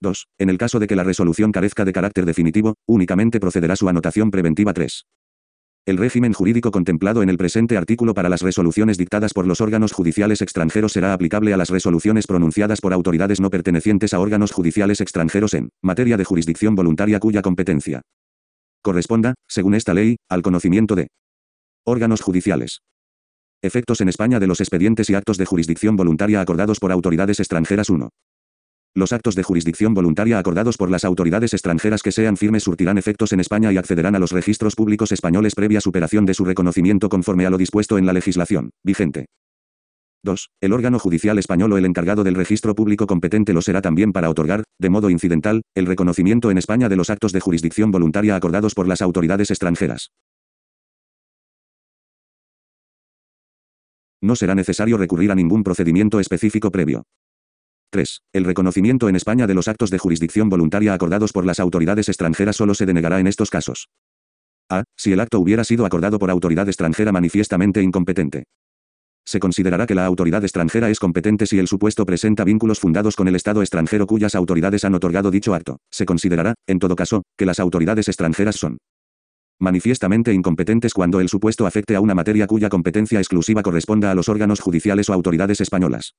2. 0.00 0.26
En 0.38 0.50
el 0.50 0.58
caso 0.58 0.78
de 0.78 0.86
que 0.86 0.96
la 0.96 1.04
resolución 1.04 1.50
carezca 1.50 1.84
de 1.84 1.92
carácter 1.92 2.24
definitivo, 2.24 2.74
únicamente 2.86 3.40
procederá 3.40 3.74
su 3.74 3.88
anotación 3.88 4.30
preventiva 4.30 4.72
3. 4.72 5.04
El 5.88 5.96
régimen 5.96 6.34
jurídico 6.34 6.70
contemplado 6.70 7.22
en 7.22 7.30
el 7.30 7.38
presente 7.38 7.78
artículo 7.78 8.12
para 8.12 8.28
las 8.28 8.42
resoluciones 8.42 8.98
dictadas 8.98 9.32
por 9.32 9.46
los 9.46 9.62
órganos 9.62 9.92
judiciales 9.92 10.42
extranjeros 10.42 10.92
será 10.92 11.14
aplicable 11.14 11.54
a 11.54 11.56
las 11.56 11.70
resoluciones 11.70 12.26
pronunciadas 12.26 12.82
por 12.82 12.92
autoridades 12.92 13.40
no 13.40 13.48
pertenecientes 13.48 14.12
a 14.12 14.20
órganos 14.20 14.52
judiciales 14.52 15.00
extranjeros 15.00 15.54
en 15.54 15.70
materia 15.82 16.18
de 16.18 16.24
jurisdicción 16.24 16.74
voluntaria 16.74 17.18
cuya 17.18 17.40
competencia 17.40 18.02
corresponda, 18.82 19.32
según 19.48 19.74
esta 19.74 19.94
ley, 19.94 20.16
al 20.28 20.42
conocimiento 20.42 20.94
de 20.94 21.08
órganos 21.86 22.20
judiciales. 22.20 22.80
Efectos 23.62 24.02
en 24.02 24.10
España 24.10 24.38
de 24.40 24.46
los 24.46 24.60
expedientes 24.60 25.08
y 25.08 25.14
actos 25.14 25.38
de 25.38 25.46
jurisdicción 25.46 25.96
voluntaria 25.96 26.42
acordados 26.42 26.80
por 26.80 26.92
autoridades 26.92 27.40
extranjeras 27.40 27.88
1. 27.88 28.10
Los 28.94 29.12
actos 29.12 29.34
de 29.34 29.42
jurisdicción 29.42 29.94
voluntaria 29.94 30.38
acordados 30.38 30.76
por 30.76 30.90
las 30.90 31.04
autoridades 31.04 31.52
extranjeras 31.52 32.02
que 32.02 32.12
sean 32.12 32.36
firmes 32.36 32.64
surtirán 32.64 32.98
efectos 32.98 33.32
en 33.32 33.40
España 33.40 33.72
y 33.72 33.76
accederán 33.76 34.16
a 34.16 34.18
los 34.18 34.32
registros 34.32 34.74
públicos 34.74 35.12
españoles 35.12 35.54
previa 35.54 35.80
superación 35.80 36.26
de 36.26 36.34
su 36.34 36.44
reconocimiento 36.44 37.08
conforme 37.08 37.46
a 37.46 37.50
lo 37.50 37.58
dispuesto 37.58 37.98
en 37.98 38.06
la 38.06 38.12
legislación 38.12 38.70
vigente. 38.82 39.26
2. 40.24 40.50
El 40.60 40.72
órgano 40.72 40.98
judicial 40.98 41.38
español 41.38 41.72
o 41.72 41.78
el 41.78 41.84
encargado 41.84 42.24
del 42.24 42.34
registro 42.34 42.74
público 42.74 43.06
competente 43.06 43.52
lo 43.52 43.62
será 43.62 43.80
también 43.80 44.12
para 44.12 44.28
otorgar, 44.28 44.64
de 44.78 44.90
modo 44.90 45.10
incidental, 45.10 45.62
el 45.76 45.86
reconocimiento 45.86 46.50
en 46.50 46.58
España 46.58 46.88
de 46.88 46.96
los 46.96 47.08
actos 47.08 47.32
de 47.32 47.40
jurisdicción 47.40 47.92
voluntaria 47.92 48.34
acordados 48.34 48.74
por 48.74 48.88
las 48.88 49.00
autoridades 49.00 49.50
extranjeras. 49.50 50.10
No 54.20 54.34
será 54.34 54.56
necesario 54.56 54.98
recurrir 54.98 55.30
a 55.30 55.36
ningún 55.36 55.62
procedimiento 55.62 56.18
específico 56.18 56.72
previo. 56.72 57.04
3. 57.90 58.20
El 58.34 58.44
reconocimiento 58.44 59.08
en 59.08 59.16
España 59.16 59.46
de 59.46 59.54
los 59.54 59.66
actos 59.66 59.90
de 59.90 59.98
jurisdicción 59.98 60.50
voluntaria 60.50 60.92
acordados 60.92 61.32
por 61.32 61.46
las 61.46 61.58
autoridades 61.58 62.08
extranjeras 62.08 62.56
solo 62.56 62.74
se 62.74 62.84
denegará 62.84 63.18
en 63.18 63.26
estos 63.26 63.50
casos. 63.50 63.88
A. 64.68 64.84
Si 64.96 65.12
el 65.12 65.20
acto 65.20 65.40
hubiera 65.40 65.64
sido 65.64 65.86
acordado 65.86 66.18
por 66.18 66.30
autoridad 66.30 66.68
extranjera 66.68 67.12
manifiestamente 67.12 67.82
incompetente. 67.82 68.44
Se 69.24 69.40
considerará 69.40 69.86
que 69.86 69.94
la 69.94 70.04
autoridad 70.04 70.42
extranjera 70.42 70.90
es 70.90 70.98
competente 70.98 71.46
si 71.46 71.58
el 71.58 71.66
supuesto 71.66 72.04
presenta 72.04 72.44
vínculos 72.44 72.78
fundados 72.78 73.16
con 73.16 73.28
el 73.28 73.36
Estado 73.36 73.62
extranjero 73.62 74.06
cuyas 74.06 74.34
autoridades 74.34 74.84
han 74.84 74.94
otorgado 74.94 75.30
dicho 75.30 75.54
acto. 75.54 75.78
Se 75.90 76.04
considerará, 76.04 76.54
en 76.66 76.78
todo 76.78 76.96
caso, 76.96 77.22
que 77.36 77.46
las 77.46 77.60
autoridades 77.60 78.08
extranjeras 78.08 78.56
son 78.56 78.78
manifiestamente 79.60 80.32
incompetentes 80.32 80.94
cuando 80.94 81.20
el 81.20 81.28
supuesto 81.28 81.66
afecte 81.66 81.96
a 81.96 82.00
una 82.00 82.14
materia 82.14 82.46
cuya 82.46 82.68
competencia 82.68 83.18
exclusiva 83.18 83.62
corresponda 83.62 84.10
a 84.10 84.14
los 84.14 84.28
órganos 84.28 84.60
judiciales 84.60 85.08
o 85.08 85.14
autoridades 85.14 85.60
españolas. 85.60 86.14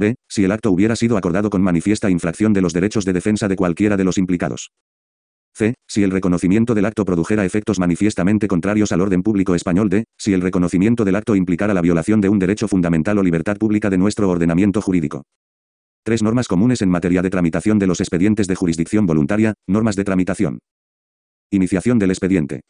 B. 0.00 0.16
Si 0.28 0.44
el 0.44 0.50
acto 0.50 0.72
hubiera 0.72 0.96
sido 0.96 1.16
acordado 1.16 1.50
con 1.50 1.62
manifiesta 1.62 2.10
infracción 2.10 2.52
de 2.52 2.62
los 2.62 2.72
derechos 2.72 3.04
de 3.04 3.12
defensa 3.12 3.46
de 3.48 3.54
cualquiera 3.54 3.96
de 3.98 4.04
los 4.04 4.18
implicados. 4.18 4.72
C. 5.54 5.74
Si 5.86 6.02
el 6.02 6.10
reconocimiento 6.10 6.74
del 6.74 6.86
acto 6.86 7.04
produjera 7.04 7.44
efectos 7.44 7.78
manifiestamente 7.78 8.48
contrarios 8.48 8.92
al 8.92 9.02
orden 9.02 9.22
público 9.22 9.54
español. 9.54 9.90
D. 9.90 10.04
Si 10.16 10.32
el 10.32 10.40
reconocimiento 10.40 11.04
del 11.04 11.16
acto 11.16 11.36
implicara 11.36 11.74
la 11.74 11.82
violación 11.82 12.20
de 12.20 12.30
un 12.30 12.38
derecho 12.38 12.66
fundamental 12.66 13.18
o 13.18 13.22
libertad 13.22 13.58
pública 13.58 13.90
de 13.90 13.98
nuestro 13.98 14.30
ordenamiento 14.30 14.80
jurídico. 14.80 15.22
Tres 16.02 16.22
normas 16.22 16.48
comunes 16.48 16.80
en 16.80 16.88
materia 16.88 17.20
de 17.20 17.28
tramitación 17.28 17.78
de 17.78 17.86
los 17.86 18.00
expedientes 18.00 18.46
de 18.46 18.54
jurisdicción 18.54 19.04
voluntaria, 19.04 19.52
normas 19.68 19.96
de 19.96 20.04
tramitación. 20.04 20.60
Iniciación 21.50 21.98
del 21.98 22.10
expediente. 22.10 22.62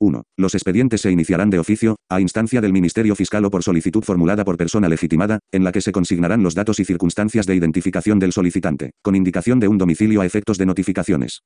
1. 0.00 0.22
Los 0.36 0.54
expedientes 0.54 1.02
se 1.02 1.10
iniciarán 1.10 1.50
de 1.50 1.58
oficio, 1.58 1.96
a 2.08 2.20
instancia 2.20 2.60
del 2.60 2.72
Ministerio 2.72 3.14
Fiscal 3.14 3.44
o 3.44 3.50
por 3.50 3.62
solicitud 3.62 4.02
formulada 4.02 4.44
por 4.44 4.56
persona 4.56 4.88
legitimada, 4.88 5.38
en 5.52 5.62
la 5.62 5.72
que 5.72 5.82
se 5.82 5.92
consignarán 5.92 6.42
los 6.42 6.54
datos 6.54 6.80
y 6.80 6.84
circunstancias 6.84 7.46
de 7.46 7.54
identificación 7.54 8.18
del 8.18 8.32
solicitante, 8.32 8.92
con 9.02 9.14
indicación 9.14 9.60
de 9.60 9.68
un 9.68 9.78
domicilio 9.78 10.22
a 10.22 10.26
efectos 10.26 10.56
de 10.56 10.66
notificaciones. 10.66 11.42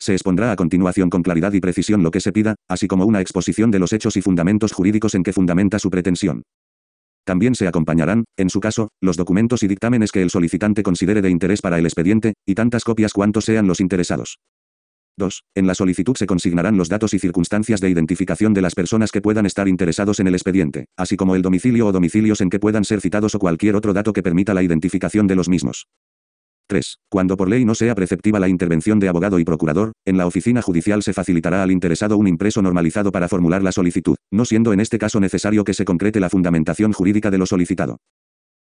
Se 0.00 0.12
expondrá 0.12 0.52
a 0.52 0.56
continuación 0.56 1.08
con 1.08 1.22
claridad 1.22 1.52
y 1.52 1.60
precisión 1.60 2.02
lo 2.02 2.10
que 2.10 2.20
se 2.20 2.32
pida, 2.32 2.56
así 2.68 2.88
como 2.88 3.06
una 3.06 3.20
exposición 3.20 3.70
de 3.70 3.78
los 3.78 3.92
hechos 3.92 4.16
y 4.16 4.22
fundamentos 4.22 4.72
jurídicos 4.72 5.14
en 5.14 5.22
que 5.22 5.32
fundamenta 5.32 5.78
su 5.78 5.90
pretensión. 5.90 6.42
También 7.24 7.54
se 7.54 7.68
acompañarán, 7.68 8.24
en 8.36 8.48
su 8.48 8.58
caso, 8.58 8.88
los 9.02 9.16
documentos 9.16 9.62
y 9.62 9.68
dictámenes 9.68 10.12
que 10.12 10.22
el 10.22 10.30
solicitante 10.30 10.82
considere 10.82 11.20
de 11.20 11.30
interés 11.30 11.60
para 11.60 11.78
el 11.78 11.84
expediente, 11.84 12.34
y 12.46 12.54
tantas 12.54 12.84
copias 12.84 13.12
cuantos 13.12 13.44
sean 13.44 13.66
los 13.66 13.80
interesados. 13.80 14.38
2. 15.18 15.44
En 15.54 15.66
la 15.66 15.74
solicitud 15.74 16.16
se 16.16 16.26
consignarán 16.26 16.76
los 16.76 16.88
datos 16.88 17.12
y 17.12 17.18
circunstancias 17.18 17.80
de 17.80 17.90
identificación 17.90 18.54
de 18.54 18.62
las 18.62 18.74
personas 18.74 19.12
que 19.12 19.20
puedan 19.20 19.44
estar 19.44 19.68
interesados 19.68 20.20
en 20.20 20.28
el 20.28 20.34
expediente, 20.34 20.86
así 20.96 21.16
como 21.16 21.34
el 21.34 21.42
domicilio 21.42 21.86
o 21.86 21.92
domicilios 21.92 22.40
en 22.40 22.48
que 22.48 22.60
puedan 22.60 22.84
ser 22.84 23.00
citados 23.00 23.34
o 23.34 23.38
cualquier 23.38 23.76
otro 23.76 23.92
dato 23.92 24.12
que 24.12 24.22
permita 24.22 24.54
la 24.54 24.62
identificación 24.62 25.26
de 25.26 25.36
los 25.36 25.48
mismos. 25.48 25.88
3. 26.68 26.98
Cuando 27.08 27.36
por 27.36 27.48
ley 27.48 27.64
no 27.64 27.74
sea 27.74 27.94
preceptiva 27.94 28.38
la 28.38 28.48
intervención 28.48 29.00
de 29.00 29.08
abogado 29.08 29.38
y 29.38 29.44
procurador, 29.44 29.92
en 30.04 30.18
la 30.18 30.26
oficina 30.26 30.62
judicial 30.62 31.02
se 31.02 31.14
facilitará 31.14 31.62
al 31.62 31.70
interesado 31.70 32.16
un 32.16 32.28
impreso 32.28 32.62
normalizado 32.62 33.10
para 33.10 33.28
formular 33.28 33.62
la 33.62 33.72
solicitud, 33.72 34.16
no 34.30 34.44
siendo 34.44 34.72
en 34.72 34.80
este 34.80 34.98
caso 34.98 35.18
necesario 35.18 35.64
que 35.64 35.74
se 35.74 35.84
concrete 35.84 36.20
la 36.20 36.30
fundamentación 36.30 36.92
jurídica 36.92 37.30
de 37.30 37.38
lo 37.38 37.46
solicitado. 37.46 37.98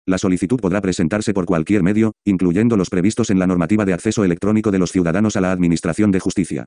La 0.06 0.18
solicitud 0.18 0.60
podrá 0.60 0.82
presentarse 0.82 1.32
por 1.32 1.46
cualquier 1.46 1.82
medio, 1.82 2.12
incluyendo 2.26 2.76
los 2.76 2.90
previstos 2.90 3.30
en 3.30 3.38
la 3.38 3.46
normativa 3.46 3.86
de 3.86 3.94
acceso 3.94 4.22
electrónico 4.22 4.70
de 4.70 4.78
los 4.78 4.92
ciudadanos 4.92 5.36
a 5.36 5.40
la 5.40 5.50
Administración 5.50 6.10
de 6.10 6.20
Justicia. 6.20 6.66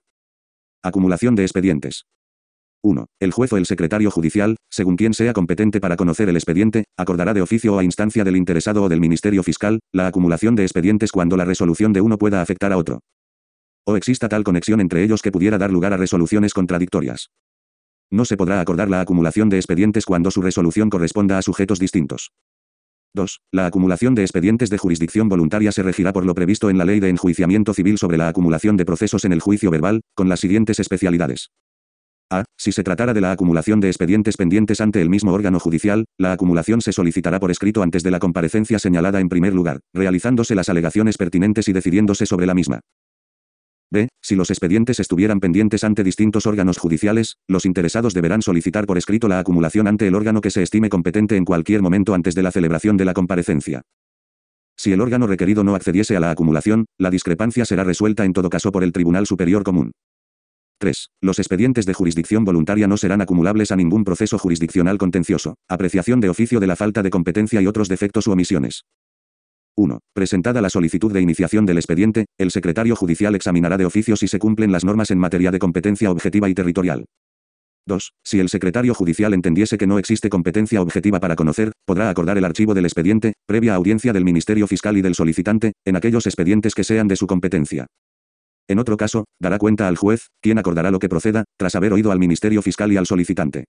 Acumulación 0.81 1.35
de 1.35 1.43
expedientes. 1.43 2.05
1. 2.83 3.05
El 3.19 3.31
juez 3.31 3.53
o 3.53 3.57
el 3.57 3.67
secretario 3.67 4.09
judicial, 4.09 4.55
según 4.71 4.95
quien 4.95 5.13
sea 5.13 5.33
competente 5.33 5.79
para 5.79 5.97
conocer 5.97 6.29
el 6.29 6.35
expediente, 6.35 6.85
acordará 6.97 7.35
de 7.35 7.41
oficio 7.41 7.75
o 7.75 7.79
a 7.79 7.83
instancia 7.83 8.23
del 8.23 8.37
interesado 8.37 8.83
o 8.83 8.89
del 8.89 9.01
Ministerio 9.01 9.43
Fiscal, 9.43 9.79
la 9.91 10.07
acumulación 10.07 10.55
de 10.55 10.63
expedientes 10.63 11.11
cuando 11.11 11.37
la 11.37 11.45
resolución 11.45 11.93
de 11.93 12.01
uno 12.01 12.17
pueda 12.17 12.41
afectar 12.41 12.73
a 12.73 12.77
otro. 12.77 13.01
O 13.85 13.97
exista 13.97 14.29
tal 14.29 14.43
conexión 14.43 14.81
entre 14.81 15.03
ellos 15.03 15.21
que 15.21 15.31
pudiera 15.31 15.59
dar 15.59 15.71
lugar 15.71 15.93
a 15.93 15.97
resoluciones 15.97 16.53
contradictorias. 16.53 17.29
No 18.09 18.25
se 18.25 18.37
podrá 18.37 18.61
acordar 18.61 18.89
la 18.89 19.01
acumulación 19.01 19.49
de 19.49 19.57
expedientes 19.57 20.05
cuando 20.05 20.31
su 20.31 20.41
resolución 20.41 20.89
corresponda 20.89 21.37
a 21.37 21.41
sujetos 21.41 21.79
distintos. 21.79 22.31
2. 23.17 23.41
La 23.51 23.65
acumulación 23.65 24.15
de 24.15 24.21
expedientes 24.21 24.69
de 24.69 24.77
jurisdicción 24.77 25.27
voluntaria 25.27 25.73
se 25.73 25.83
regirá 25.83 26.13
por 26.13 26.25
lo 26.25 26.33
previsto 26.33 26.69
en 26.69 26.77
la 26.77 26.85
Ley 26.85 27.01
de 27.01 27.09
Enjuiciamiento 27.09 27.73
Civil 27.73 27.97
sobre 27.97 28.17
la 28.17 28.29
acumulación 28.29 28.77
de 28.77 28.85
procesos 28.85 29.25
en 29.25 29.33
el 29.33 29.41
juicio 29.41 29.69
verbal, 29.69 29.99
con 30.15 30.29
las 30.29 30.39
siguientes 30.39 30.79
especialidades. 30.79 31.49
A. 32.29 32.43
Si 32.57 32.71
se 32.71 32.83
tratara 32.83 33.13
de 33.13 33.21
la 33.21 33.31
acumulación 33.31 33.79
de 33.79 33.87
expedientes 33.87 34.37
pendientes 34.37 34.81
ante 34.81 35.01
el 35.01 35.09
mismo 35.09 35.33
órgano 35.33 35.59
judicial, 35.59 36.05
la 36.17 36.33
acumulación 36.33 36.81
se 36.81 36.91
solicitará 36.91 37.39
por 37.39 37.51
escrito 37.51 37.83
antes 37.83 38.03
de 38.03 38.11
la 38.11 38.19
comparecencia 38.19 38.79
señalada 38.79 39.19
en 39.19 39.29
primer 39.29 39.53
lugar, 39.53 39.79
realizándose 39.93 40.55
las 40.55 40.69
alegaciones 40.69 41.17
pertinentes 41.17 41.67
y 41.67 41.73
decidiéndose 41.73 42.25
sobre 42.25 42.45
la 42.45 42.53
misma. 42.53 42.81
B. 43.89 44.09
Si 44.21 44.35
los 44.35 44.49
expedientes 44.49 44.99
estuvieran 44.99 45.39
pendientes 45.39 45.83
ante 45.83 46.03
distintos 46.03 46.45
órganos 46.45 46.77
judiciales, 46.77 47.37
los 47.47 47.65
interesados 47.65 48.13
deberán 48.13 48.41
solicitar 48.41 48.85
por 48.85 48.97
escrito 48.97 49.27
la 49.27 49.39
acumulación 49.39 49.87
ante 49.87 50.07
el 50.07 50.15
órgano 50.15 50.41
que 50.41 50.51
se 50.51 50.63
estime 50.63 50.89
competente 50.89 51.37
en 51.37 51.45
cualquier 51.45 51.81
momento 51.81 52.13
antes 52.13 52.35
de 52.35 52.43
la 52.43 52.51
celebración 52.51 52.97
de 52.97 53.05
la 53.05 53.13
comparecencia. 53.13 53.83
Si 54.75 54.91
el 54.91 55.01
órgano 55.01 55.25
requerido 55.25 55.63
no 55.63 55.75
accediese 55.75 56.15
a 56.15 56.19
la 56.19 56.31
acumulación, 56.31 56.85
la 56.99 57.09
discrepancia 57.09 57.65
será 57.65 57.83
resuelta 57.83 58.25
en 58.25 58.33
todo 58.33 58.49
caso 58.49 58.71
por 58.71 58.83
el 58.83 58.91
Tribunal 58.91 59.25
Superior 59.25 59.63
Común. 59.63 59.91
3. 60.79 61.09
Los 61.21 61.39
expedientes 61.39 61.87
de 61.87 61.95
jurisdicción 61.95 62.45
voluntaria 62.45 62.87
no 62.87 62.97
serán 62.97 63.21
acumulables 63.21 63.71
a 63.71 63.75
ningún 63.75 64.03
proceso 64.03 64.37
jurisdiccional 64.37 64.99
contencioso, 64.99 65.55
apreciación 65.67 66.19
de 66.19 66.29
oficio 66.29 66.59
de 66.59 66.67
la 66.67 66.75
falta 66.75 67.01
de 67.01 67.09
competencia 67.09 67.61
y 67.61 67.67
otros 67.67 67.87
defectos 67.87 68.27
u 68.27 68.31
omisiones. 68.31 68.83
1. 69.77 69.99
Presentada 70.13 70.59
la 70.59 70.71
solicitud 70.71 71.13
de 71.13 71.21
iniciación 71.21 71.65
del 71.67 71.77
expediente, 71.77 72.25
el 72.39 72.49
secretario 72.49 72.95
judicial 72.95 73.35
examinará 73.35 73.77
de 73.77 73.85
oficio 73.85 74.15
si 74.15 74.27
se 74.27 74.39
cumplen 74.39 74.71
las 74.71 74.83
normas 74.83 75.11
en 75.11 75.19
materia 75.19 75.51
de 75.51 75.59
competencia 75.59 76.09
objetiva 76.09 76.49
y 76.49 76.55
territorial. 76.55 77.05
2. 77.85 78.11
Si 78.23 78.39
el 78.39 78.49
secretario 78.49 78.93
judicial 78.93 79.33
entendiese 79.33 79.77
que 79.77 79.87
no 79.87 79.99
existe 79.99 80.29
competencia 80.29 80.81
objetiva 80.81 81.19
para 81.19 81.35
conocer, 81.35 81.71
podrá 81.85 82.09
acordar 82.09 82.37
el 82.37 82.45
archivo 82.45 82.73
del 82.73 82.85
expediente, 82.85 83.33
previa 83.45 83.75
audiencia 83.75 84.13
del 84.13 84.25
Ministerio 84.25 84.67
Fiscal 84.67 84.97
y 84.97 85.01
del 85.01 85.15
solicitante, 85.15 85.73
en 85.85 85.95
aquellos 85.95 86.25
expedientes 86.25 86.73
que 86.73 86.83
sean 86.83 87.07
de 87.07 87.15
su 87.15 87.27
competencia. 87.27 87.85
En 88.67 88.79
otro 88.79 88.97
caso, 88.97 89.25
dará 89.39 89.59
cuenta 89.59 89.87
al 89.87 89.95
juez, 89.95 90.27
quien 90.41 90.57
acordará 90.57 90.91
lo 90.91 90.99
que 90.99 91.07
proceda, 91.07 91.45
tras 91.57 91.75
haber 91.75 91.93
oído 91.93 92.11
al 92.11 92.19
Ministerio 92.19 92.61
Fiscal 92.61 92.91
y 92.91 92.97
al 92.97 93.05
solicitante. 93.05 93.65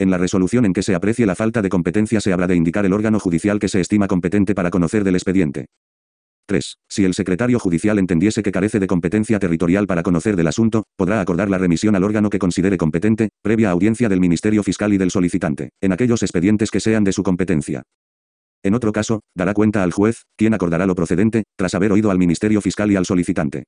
En 0.00 0.10
la 0.10 0.16
resolución 0.16 0.64
en 0.64 0.72
que 0.72 0.82
se 0.82 0.94
aprecie 0.94 1.26
la 1.26 1.34
falta 1.34 1.60
de 1.60 1.68
competencia 1.68 2.22
se 2.22 2.32
habrá 2.32 2.46
de 2.46 2.56
indicar 2.56 2.86
el 2.86 2.94
órgano 2.94 3.20
judicial 3.20 3.58
que 3.58 3.68
se 3.68 3.82
estima 3.82 4.08
competente 4.08 4.54
para 4.54 4.70
conocer 4.70 5.04
del 5.04 5.14
expediente. 5.14 5.66
3. 6.46 6.78
Si 6.88 7.04
el 7.04 7.12
secretario 7.12 7.58
judicial 7.58 7.98
entendiese 7.98 8.42
que 8.42 8.50
carece 8.50 8.80
de 8.80 8.86
competencia 8.86 9.38
territorial 9.38 9.86
para 9.86 10.02
conocer 10.02 10.36
del 10.36 10.46
asunto, 10.46 10.84
podrá 10.96 11.20
acordar 11.20 11.50
la 11.50 11.58
remisión 11.58 11.96
al 11.96 12.04
órgano 12.04 12.30
que 12.30 12.38
considere 12.38 12.78
competente, 12.78 13.28
previa 13.42 13.72
audiencia 13.72 14.08
del 14.08 14.20
Ministerio 14.20 14.62
Fiscal 14.62 14.90
y 14.94 14.96
del 14.96 15.10
solicitante, 15.10 15.68
en 15.82 15.92
aquellos 15.92 16.22
expedientes 16.22 16.70
que 16.70 16.80
sean 16.80 17.04
de 17.04 17.12
su 17.12 17.22
competencia. 17.22 17.82
En 18.62 18.72
otro 18.72 18.92
caso, 18.92 19.20
dará 19.36 19.52
cuenta 19.52 19.82
al 19.82 19.92
juez, 19.92 20.22
quien 20.34 20.54
acordará 20.54 20.86
lo 20.86 20.94
procedente, 20.94 21.44
tras 21.58 21.74
haber 21.74 21.92
oído 21.92 22.10
al 22.10 22.18
Ministerio 22.18 22.62
Fiscal 22.62 22.90
y 22.90 22.96
al 22.96 23.04
solicitante. 23.04 23.64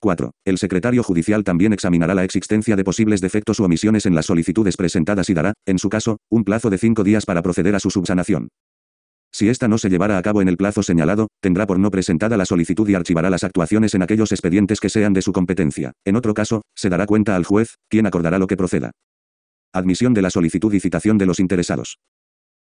4. 0.00 0.30
El 0.44 0.58
secretario 0.58 1.02
judicial 1.02 1.44
también 1.44 1.72
examinará 1.72 2.14
la 2.14 2.24
existencia 2.24 2.76
de 2.76 2.84
posibles 2.84 3.20
defectos 3.20 3.60
u 3.60 3.64
omisiones 3.64 4.06
en 4.06 4.14
las 4.14 4.26
solicitudes 4.26 4.76
presentadas 4.76 5.28
y 5.30 5.34
dará, 5.34 5.54
en 5.66 5.78
su 5.78 5.88
caso, 5.88 6.18
un 6.30 6.44
plazo 6.44 6.70
de 6.70 6.78
cinco 6.78 7.04
días 7.04 7.26
para 7.26 7.42
proceder 7.42 7.74
a 7.74 7.80
su 7.80 7.90
subsanación. 7.90 8.48
Si 9.30 9.48
ésta 9.48 9.68
no 9.68 9.76
se 9.76 9.90
llevara 9.90 10.16
a 10.16 10.22
cabo 10.22 10.40
en 10.40 10.48
el 10.48 10.56
plazo 10.56 10.82
señalado, 10.82 11.28
tendrá 11.40 11.66
por 11.66 11.78
no 11.78 11.90
presentada 11.90 12.36
la 12.36 12.46
solicitud 12.46 12.88
y 12.88 12.94
archivará 12.94 13.28
las 13.28 13.44
actuaciones 13.44 13.94
en 13.94 14.02
aquellos 14.02 14.32
expedientes 14.32 14.80
que 14.80 14.88
sean 14.88 15.12
de 15.12 15.22
su 15.22 15.32
competencia. 15.32 15.92
En 16.04 16.16
otro 16.16 16.32
caso, 16.32 16.62
se 16.74 16.88
dará 16.88 17.06
cuenta 17.06 17.36
al 17.36 17.44
juez, 17.44 17.76
quien 17.88 18.06
acordará 18.06 18.38
lo 18.38 18.46
que 18.46 18.56
proceda. 18.56 18.92
Admisión 19.72 20.14
de 20.14 20.22
la 20.22 20.30
solicitud 20.30 20.72
y 20.72 20.80
citación 20.80 21.18
de 21.18 21.26
los 21.26 21.40
interesados. 21.40 21.98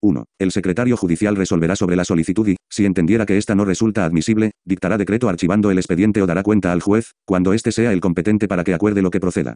1. 0.03 0.25
El 0.39 0.51
secretario 0.51 0.97
judicial 0.97 1.37
resolverá 1.37 1.77
sobre 1.77 1.97
la 1.97 2.05
solicitud 2.05 2.47
y, 2.49 2.57
si 2.69 2.85
entendiera 2.85 3.25
que 3.25 3.39
ésta 3.39 3.55
no 3.55 3.65
resulta 3.65 4.05
admisible, 4.05 4.51
dictará 4.65 4.99
decreto 4.99 5.29
archivando 5.29 5.71
el 5.71 5.79
expediente 5.79 6.21
o 6.21 6.27
dará 6.27 6.43
cuenta 6.43 6.73
al 6.73 6.83
juez, 6.83 7.13
cuando 7.25 7.53
éste 7.53 7.71
sea 7.71 7.93
el 7.93 8.01
competente 8.01 8.49
para 8.49 8.65
que 8.65 8.75
acuerde 8.75 9.01
lo 9.01 9.11
que 9.11 9.21
proceda. 9.21 9.55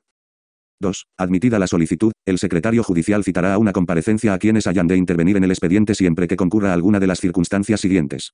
2. 0.80 1.06
Admitida 1.18 1.58
la 1.58 1.66
solicitud, 1.66 2.12
el 2.26 2.38
secretario 2.38 2.84
judicial 2.84 3.24
citará 3.24 3.54
a 3.54 3.58
una 3.58 3.72
comparecencia 3.72 4.34
a 4.34 4.38
quienes 4.38 4.66
hayan 4.66 4.86
de 4.86 4.96
intervenir 4.96 5.36
en 5.36 5.44
el 5.44 5.50
expediente 5.50 5.94
siempre 5.94 6.28
que 6.28 6.36
concurra 6.36 6.72
alguna 6.72 7.00
de 7.00 7.08
las 7.08 7.18
circunstancias 7.18 7.80
siguientes. 7.80 8.32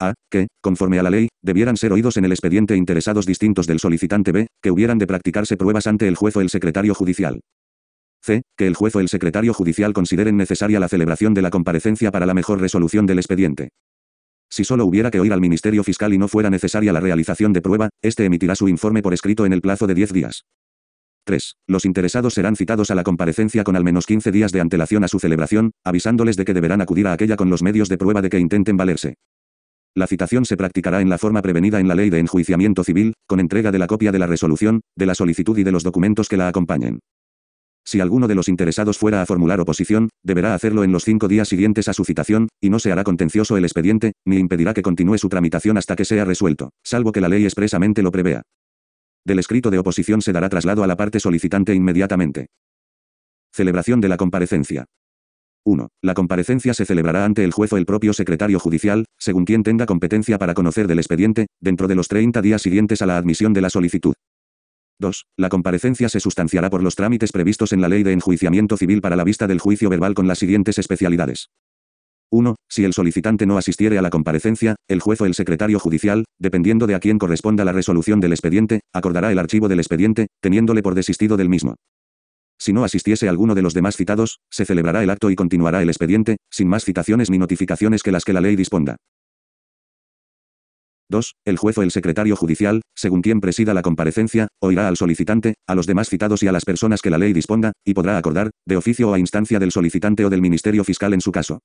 A. 0.00 0.14
Que, 0.30 0.48
conforme 0.60 0.98
a 0.98 1.02
la 1.02 1.10
ley, 1.10 1.28
debieran 1.40 1.76
ser 1.76 1.92
oídos 1.92 2.16
en 2.16 2.24
el 2.24 2.32
expediente 2.32 2.76
interesados 2.76 3.24
distintos 3.24 3.66
del 3.66 3.78
solicitante 3.78 4.32
B, 4.32 4.48
que 4.60 4.70
hubieran 4.70 4.98
de 4.98 5.06
practicarse 5.06 5.56
pruebas 5.56 5.86
ante 5.86 6.08
el 6.08 6.16
juez 6.16 6.36
o 6.36 6.40
el 6.40 6.50
secretario 6.50 6.94
judicial. 6.94 7.40
C. 8.22 8.42
Que 8.56 8.66
el 8.66 8.74
juez 8.74 8.94
o 8.96 9.00
el 9.00 9.08
secretario 9.08 9.52
judicial 9.52 9.92
consideren 9.92 10.36
necesaria 10.36 10.80
la 10.80 10.88
celebración 10.88 11.34
de 11.34 11.42
la 11.42 11.50
comparecencia 11.50 12.10
para 12.10 12.26
la 12.26 12.34
mejor 12.34 12.60
resolución 12.60 13.06
del 13.06 13.18
expediente. 13.18 13.70
Si 14.48 14.64
solo 14.64 14.84
hubiera 14.84 15.10
que 15.10 15.18
oír 15.18 15.32
al 15.32 15.40
Ministerio 15.40 15.82
Fiscal 15.82 16.12
y 16.12 16.18
no 16.18 16.28
fuera 16.28 16.50
necesaria 16.50 16.92
la 16.92 17.00
realización 17.00 17.52
de 17.52 17.62
prueba, 17.62 17.88
éste 18.02 18.24
emitirá 18.24 18.54
su 18.54 18.68
informe 18.68 19.02
por 19.02 19.14
escrito 19.14 19.46
en 19.46 19.52
el 19.52 19.62
plazo 19.62 19.86
de 19.86 19.94
10 19.94 20.12
días. 20.12 20.44
3. 21.24 21.56
Los 21.66 21.84
interesados 21.84 22.34
serán 22.34 22.56
citados 22.56 22.90
a 22.90 22.94
la 22.94 23.04
comparecencia 23.04 23.64
con 23.64 23.76
al 23.76 23.84
menos 23.84 24.06
15 24.06 24.30
días 24.30 24.52
de 24.52 24.60
antelación 24.60 25.04
a 25.04 25.08
su 25.08 25.18
celebración, 25.18 25.72
avisándoles 25.84 26.36
de 26.36 26.44
que 26.44 26.54
deberán 26.54 26.80
acudir 26.80 27.06
a 27.06 27.12
aquella 27.12 27.36
con 27.36 27.48
los 27.48 27.62
medios 27.62 27.88
de 27.88 27.98
prueba 27.98 28.22
de 28.22 28.28
que 28.28 28.38
intenten 28.38 28.76
valerse. 28.76 29.14
La 29.94 30.06
citación 30.06 30.44
se 30.44 30.56
practicará 30.56 31.00
en 31.00 31.10
la 31.10 31.18
forma 31.18 31.42
prevenida 31.42 31.78
en 31.78 31.86
la 31.86 31.94
Ley 31.94 32.10
de 32.10 32.18
Enjuiciamiento 32.18 32.82
Civil, 32.82 33.14
con 33.26 33.40
entrega 33.40 33.70
de 33.70 33.78
la 33.78 33.86
copia 33.86 34.10
de 34.10 34.18
la 34.18 34.26
resolución, 34.26 34.80
de 34.96 35.06
la 35.06 35.14
solicitud 35.14 35.56
y 35.58 35.64
de 35.64 35.72
los 35.72 35.82
documentos 35.82 36.28
que 36.28 36.38
la 36.38 36.48
acompañen. 36.48 37.00
Si 37.84 38.00
alguno 38.00 38.28
de 38.28 38.34
los 38.34 38.48
interesados 38.48 38.98
fuera 38.98 39.22
a 39.22 39.26
formular 39.26 39.60
oposición, 39.60 40.08
deberá 40.22 40.54
hacerlo 40.54 40.84
en 40.84 40.92
los 40.92 41.04
cinco 41.04 41.28
días 41.28 41.48
siguientes 41.48 41.88
a 41.88 41.92
su 41.92 42.04
citación, 42.04 42.48
y 42.60 42.70
no 42.70 42.78
se 42.78 42.92
hará 42.92 43.04
contencioso 43.04 43.56
el 43.56 43.64
expediente, 43.64 44.12
ni 44.24 44.38
impedirá 44.38 44.72
que 44.72 44.82
continúe 44.82 45.18
su 45.18 45.28
tramitación 45.28 45.76
hasta 45.78 45.96
que 45.96 46.04
sea 46.04 46.24
resuelto, 46.24 46.70
salvo 46.84 47.12
que 47.12 47.20
la 47.20 47.28
ley 47.28 47.44
expresamente 47.44 48.02
lo 48.02 48.12
prevea. 48.12 48.42
Del 49.24 49.38
escrito 49.38 49.70
de 49.70 49.78
oposición 49.78 50.22
se 50.22 50.32
dará 50.32 50.48
traslado 50.48 50.82
a 50.82 50.86
la 50.86 50.96
parte 50.96 51.20
solicitante 51.20 51.74
inmediatamente. 51.74 52.46
Celebración 53.52 54.00
de 54.00 54.08
la 54.08 54.16
comparecencia. 54.16 54.86
1. 55.64 55.88
La 56.02 56.14
comparecencia 56.14 56.74
se 56.74 56.84
celebrará 56.84 57.24
ante 57.24 57.44
el 57.44 57.52
juez 57.52 57.72
o 57.72 57.76
el 57.76 57.86
propio 57.86 58.12
secretario 58.12 58.58
judicial, 58.58 59.04
según 59.18 59.44
quien 59.44 59.62
tenga 59.62 59.86
competencia 59.86 60.38
para 60.38 60.54
conocer 60.54 60.88
del 60.88 60.98
expediente, 60.98 61.46
dentro 61.60 61.86
de 61.86 61.94
los 61.94 62.08
30 62.08 62.42
días 62.42 62.62
siguientes 62.62 63.00
a 63.02 63.06
la 63.06 63.16
admisión 63.16 63.52
de 63.52 63.60
la 63.60 63.70
solicitud. 63.70 64.14
2. 65.02 65.26
La 65.36 65.50
comparecencia 65.50 66.08
se 66.08 66.20
sustanciará 66.20 66.70
por 66.70 66.82
los 66.82 66.94
trámites 66.94 67.30
previstos 67.30 67.74
en 67.74 67.82
la 67.82 67.88
Ley 67.88 68.02
de 68.02 68.12
Enjuiciamiento 68.12 68.78
Civil 68.78 69.02
para 69.02 69.16
la 69.16 69.24
vista 69.24 69.46
del 69.46 69.60
juicio 69.60 69.90
verbal 69.90 70.14
con 70.14 70.26
las 70.26 70.38
siguientes 70.38 70.78
especialidades. 70.78 71.50
1. 72.30 72.56
Si 72.66 72.84
el 72.84 72.94
solicitante 72.94 73.44
no 73.44 73.58
asistiere 73.58 73.98
a 73.98 74.02
la 74.02 74.08
comparecencia, 74.08 74.76
el 74.88 75.00
juez 75.00 75.20
o 75.20 75.26
el 75.26 75.34
secretario 75.34 75.78
judicial, 75.78 76.24
dependiendo 76.38 76.86
de 76.86 76.94
a 76.94 77.00
quién 77.00 77.18
corresponda 77.18 77.66
la 77.66 77.72
resolución 77.72 78.20
del 78.20 78.32
expediente, 78.32 78.80
acordará 78.94 79.30
el 79.30 79.38
archivo 79.38 79.68
del 79.68 79.80
expediente, 79.80 80.28
teniéndole 80.40 80.82
por 80.82 80.94
desistido 80.94 81.36
del 81.36 81.50
mismo. 81.50 81.74
Si 82.58 82.72
no 82.72 82.84
asistiese 82.84 83.28
alguno 83.28 83.54
de 83.54 83.60
los 83.60 83.74
demás 83.74 83.96
citados, 83.96 84.38
se 84.50 84.64
celebrará 84.64 85.02
el 85.02 85.10
acto 85.10 85.30
y 85.30 85.36
continuará 85.36 85.82
el 85.82 85.90
expediente, 85.90 86.38
sin 86.50 86.68
más 86.68 86.84
citaciones 86.84 87.28
ni 87.28 87.36
notificaciones 87.36 88.02
que 88.02 88.12
las 88.12 88.24
que 88.24 88.32
la 88.32 88.40
ley 88.40 88.56
disponga. 88.56 88.96
2. 91.12 91.36
El 91.44 91.56
juez 91.56 91.78
o 91.78 91.82
el 91.82 91.92
secretario 91.92 92.34
judicial, 92.34 92.82
según 92.96 93.22
quien 93.22 93.40
presida 93.40 93.72
la 93.72 93.82
comparecencia, 93.82 94.48
oirá 94.60 94.88
al 94.88 94.96
solicitante, 94.96 95.54
a 95.68 95.76
los 95.76 95.86
demás 95.86 96.08
citados 96.08 96.42
y 96.42 96.48
a 96.48 96.52
las 96.52 96.64
personas 96.64 97.00
que 97.00 97.10
la 97.10 97.18
ley 97.18 97.32
disponga, 97.32 97.70
y 97.84 97.94
podrá 97.94 98.18
acordar, 98.18 98.50
de 98.66 98.76
oficio 98.76 99.10
o 99.10 99.14
a 99.14 99.20
instancia 99.20 99.60
del 99.60 99.70
solicitante 99.70 100.24
o 100.24 100.30
del 100.30 100.42
Ministerio 100.42 100.82
Fiscal 100.82 101.14
en 101.14 101.20
su 101.20 101.30
caso. 101.30 101.60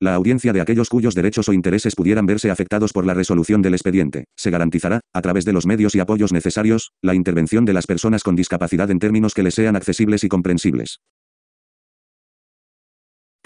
La 0.00 0.14
audiencia 0.14 0.52
de 0.52 0.60
aquellos 0.60 0.90
cuyos 0.90 1.14
derechos 1.16 1.48
o 1.48 1.52
intereses 1.52 1.96
pudieran 1.96 2.26
verse 2.26 2.50
afectados 2.52 2.92
por 2.92 3.04
la 3.04 3.14
resolución 3.14 3.62
del 3.62 3.74
expediente, 3.74 4.26
se 4.36 4.50
garantizará, 4.50 5.00
a 5.12 5.22
través 5.22 5.44
de 5.44 5.52
los 5.52 5.66
medios 5.66 5.96
y 5.96 6.00
apoyos 6.00 6.32
necesarios, 6.32 6.92
la 7.02 7.14
intervención 7.14 7.64
de 7.64 7.72
las 7.72 7.86
personas 7.86 8.22
con 8.22 8.36
discapacidad 8.36 8.90
en 8.92 9.00
términos 9.00 9.34
que 9.34 9.42
les 9.42 9.54
sean 9.54 9.74
accesibles 9.74 10.22
y 10.22 10.28
comprensibles. 10.28 11.00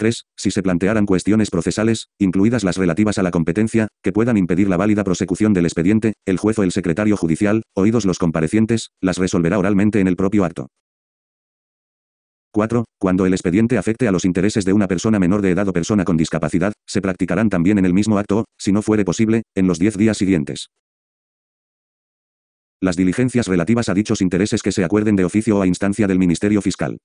3. 0.03 0.25
Si 0.35 0.51
se 0.51 0.61
plantearan 0.61 1.05
cuestiones 1.05 1.49
procesales, 1.49 2.09
incluidas 2.19 2.65
las 2.65 2.75
relativas 2.75 3.17
a 3.19 3.23
la 3.23 3.31
competencia, 3.31 3.87
que 4.03 4.11
puedan 4.11 4.35
impedir 4.35 4.67
la 4.67 4.75
válida 4.75 5.05
prosecución 5.05 5.53
del 5.53 5.65
expediente, 5.65 6.15
el 6.25 6.37
juez 6.37 6.59
o 6.59 6.63
el 6.63 6.73
secretario 6.73 7.15
judicial, 7.15 7.63
oídos 7.73 8.03
los 8.03 8.19
comparecientes, 8.19 8.89
las 8.99 9.17
resolverá 9.17 9.57
oralmente 9.57 10.01
en 10.01 10.09
el 10.09 10.17
propio 10.17 10.43
acto. 10.43 10.67
4. 12.51 12.83
Cuando 12.99 13.25
el 13.25 13.33
expediente 13.33 13.77
afecte 13.77 14.09
a 14.09 14.11
los 14.11 14.25
intereses 14.25 14.65
de 14.65 14.73
una 14.73 14.89
persona 14.89 15.19
menor 15.19 15.41
de 15.41 15.51
edad 15.51 15.69
o 15.69 15.73
persona 15.73 16.03
con 16.03 16.17
discapacidad, 16.17 16.73
se 16.85 17.01
practicarán 17.01 17.49
también 17.49 17.77
en 17.77 17.85
el 17.85 17.93
mismo 17.93 18.17
acto 18.17 18.43
si 18.59 18.73
no 18.73 18.81
fuere 18.81 19.05
posible, 19.05 19.43
en 19.55 19.67
los 19.67 19.79
10 19.79 19.97
días 19.97 20.17
siguientes. 20.17 20.67
Las 22.81 22.97
diligencias 22.97 23.47
relativas 23.47 23.87
a 23.87 23.93
dichos 23.93 24.19
intereses 24.19 24.61
que 24.61 24.73
se 24.73 24.83
acuerden 24.83 25.15
de 25.15 25.23
oficio 25.23 25.59
o 25.59 25.61
a 25.61 25.67
instancia 25.67 26.07
del 26.07 26.19
Ministerio 26.19 26.61
Fiscal. 26.61 26.97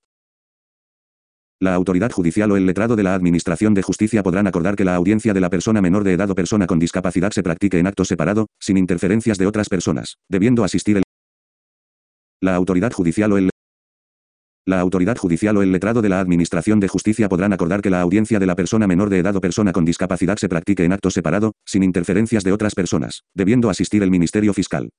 La 1.61 1.75
autoridad 1.75 2.13
judicial 2.13 2.53
o 2.53 2.57
el 2.57 2.67
letrado 2.67 2.95
de 2.95 3.03
la 3.03 3.17
Administración 3.17 3.75
de 3.75 3.83
Justicia 3.83 4.23
podrán 4.23 4.47
acordar 4.47 4.77
que 4.77 4.85
la 4.85 4.95
audiencia 4.95 5.35
de 5.35 5.41
la 5.41 5.51
persona 5.51 5.81
menor 5.81 6.05
de 6.05 6.13
edad 6.13 6.31
o 6.31 6.35
persona 6.37 6.69
con 6.69 6.79
discapacidad 6.79 7.33
se 7.33 7.43
practique 7.43 7.81
en 7.81 7.89
acto 7.89 8.05
separado, 8.05 8.47
sin 8.61 8.79
interferencias 8.79 9.39
de 9.39 9.47
otras 9.49 9.69
personas, 9.69 10.19
debiendo 10.29 10.63
asistir 10.63 10.99
el 10.99 11.03
la 12.41 12.55
autoridad 12.55 12.93
judicial 12.93 13.33
o 13.33 13.39
el 13.39 13.51
la 14.67 14.79
autoridad 14.79 15.17
judicial 15.17 15.57
o 15.57 15.63
el 15.63 15.73
letrado 15.73 16.01
de 16.01 16.11
la 16.11 16.21
Administración 16.21 16.79
de 16.79 16.87
Justicia 16.87 17.29
podrán 17.29 17.53
acordar 17.53 17.83
que 17.83 17.91
la 17.91 18.03
audiencia 18.03 18.39
de 18.39 18.47
la 18.47 18.55
persona 18.55 18.87
menor 18.87 19.11
de 19.11 19.19
edad 19.19 19.35
o 19.35 19.41
persona 19.41 19.73
con 19.73 19.85
discapacidad 19.85 20.37
se 20.37 20.49
practique 20.49 20.85
en 20.85 20.93
acto 20.93 21.11
separado, 21.11 21.55
sin 21.67 21.83
interferencias 21.83 22.45
de 22.45 22.53
otras 22.53 22.77
personas, 22.77 23.23
debiendo 23.35 23.69
asistir 23.69 24.05
el 24.05 24.13
Ministerio 24.13 24.55
Fiscal. 24.55 24.91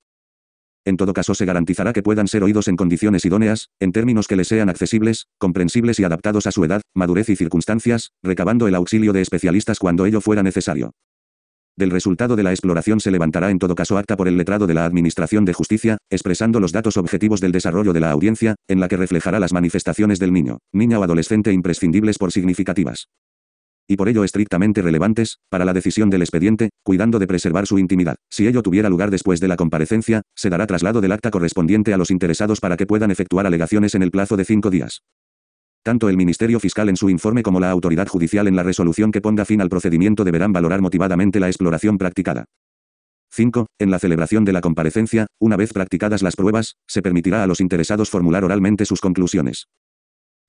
En 0.89 0.97
todo 0.97 1.13
caso 1.13 1.35
se 1.35 1.45
garantizará 1.45 1.93
que 1.93 2.01
puedan 2.01 2.27
ser 2.27 2.41
oídos 2.41 2.67
en 2.67 2.75
condiciones 2.75 3.23
idóneas, 3.23 3.69
en 3.79 3.91
términos 3.91 4.27
que 4.27 4.35
les 4.35 4.47
sean 4.47 4.69
accesibles, 4.69 5.27
comprensibles 5.37 5.99
y 5.99 6.03
adaptados 6.03 6.47
a 6.47 6.51
su 6.51 6.65
edad, 6.65 6.81
madurez 6.95 7.29
y 7.29 7.35
circunstancias, 7.35 8.09
recabando 8.23 8.67
el 8.67 8.73
auxilio 8.73 9.13
de 9.13 9.21
especialistas 9.21 9.77
cuando 9.77 10.07
ello 10.07 10.19
fuera 10.19 10.41
necesario. 10.41 10.93
Del 11.77 11.91
resultado 11.91 12.35
de 12.35 12.41
la 12.41 12.49
exploración 12.49 12.99
se 13.01 13.11
levantará 13.11 13.51
en 13.51 13.59
todo 13.59 13.75
caso 13.75 13.99
acta 13.99 14.17
por 14.17 14.27
el 14.27 14.35
letrado 14.35 14.65
de 14.65 14.73
la 14.73 14.85
Administración 14.85 15.45
de 15.45 15.53
Justicia, 15.53 15.99
expresando 16.09 16.59
los 16.59 16.71
datos 16.71 16.97
objetivos 16.97 17.39
del 17.39 17.51
desarrollo 17.51 17.93
de 17.93 17.99
la 17.99 18.09
audiencia, 18.09 18.55
en 18.67 18.79
la 18.79 18.87
que 18.87 18.97
reflejará 18.97 19.39
las 19.39 19.53
manifestaciones 19.53 20.17
del 20.17 20.33
niño, 20.33 20.57
niña 20.73 20.97
o 20.97 21.03
adolescente 21.03 21.53
imprescindibles 21.53 22.17
por 22.17 22.31
significativas 22.31 23.09
y 23.89 23.97
por 23.97 24.07
ello 24.07 24.23
estrictamente 24.23 24.83
relevantes, 24.83 25.39
para 25.49 25.65
la 25.65 25.73
decisión 25.73 26.11
del 26.11 26.21
expediente, 26.21 26.69
cuidando 26.83 27.17
de 27.17 27.25
preservar 27.25 27.65
su 27.65 27.79
intimidad. 27.79 28.15
Si 28.29 28.47
ello 28.47 28.61
tuviera 28.61 28.87
lugar 28.87 29.09
después 29.09 29.39
de 29.39 29.47
la 29.47 29.55
comparecencia, 29.55 30.21
se 30.35 30.51
dará 30.51 30.67
traslado 30.67 31.01
del 31.01 31.11
acta 31.11 31.31
correspondiente 31.31 31.91
a 31.91 31.97
los 31.97 32.11
interesados 32.11 32.59
para 32.59 32.77
que 32.77 32.85
puedan 32.85 33.09
efectuar 33.09 33.47
alegaciones 33.47 33.95
en 33.95 34.03
el 34.03 34.11
plazo 34.11 34.37
de 34.37 34.45
cinco 34.45 34.69
días. 34.69 35.01
Tanto 35.81 36.07
el 36.07 36.17
Ministerio 36.17 36.59
Fiscal 36.59 36.87
en 36.87 36.97
su 36.97 37.09
informe 37.09 37.41
como 37.41 37.59
la 37.59 37.71
autoridad 37.71 38.07
judicial 38.07 38.47
en 38.47 38.55
la 38.55 38.63
resolución 38.63 39.11
que 39.11 39.21
ponga 39.21 39.43
fin 39.43 39.59
al 39.59 39.69
procedimiento 39.69 40.23
deberán 40.23 40.53
valorar 40.53 40.81
motivadamente 40.81 41.39
la 41.39 41.47
exploración 41.47 41.97
practicada. 41.97 42.45
5. 43.31 43.65
En 43.79 43.89
la 43.89 43.97
celebración 43.97 44.45
de 44.45 44.53
la 44.53 44.61
comparecencia, 44.61 45.25
una 45.39 45.55
vez 45.55 45.73
practicadas 45.73 46.21
las 46.21 46.35
pruebas, 46.35 46.75
se 46.87 47.01
permitirá 47.01 47.41
a 47.43 47.47
los 47.47 47.59
interesados 47.59 48.09
formular 48.09 48.43
oralmente 48.43 48.85
sus 48.85 49.01
conclusiones. 49.01 49.67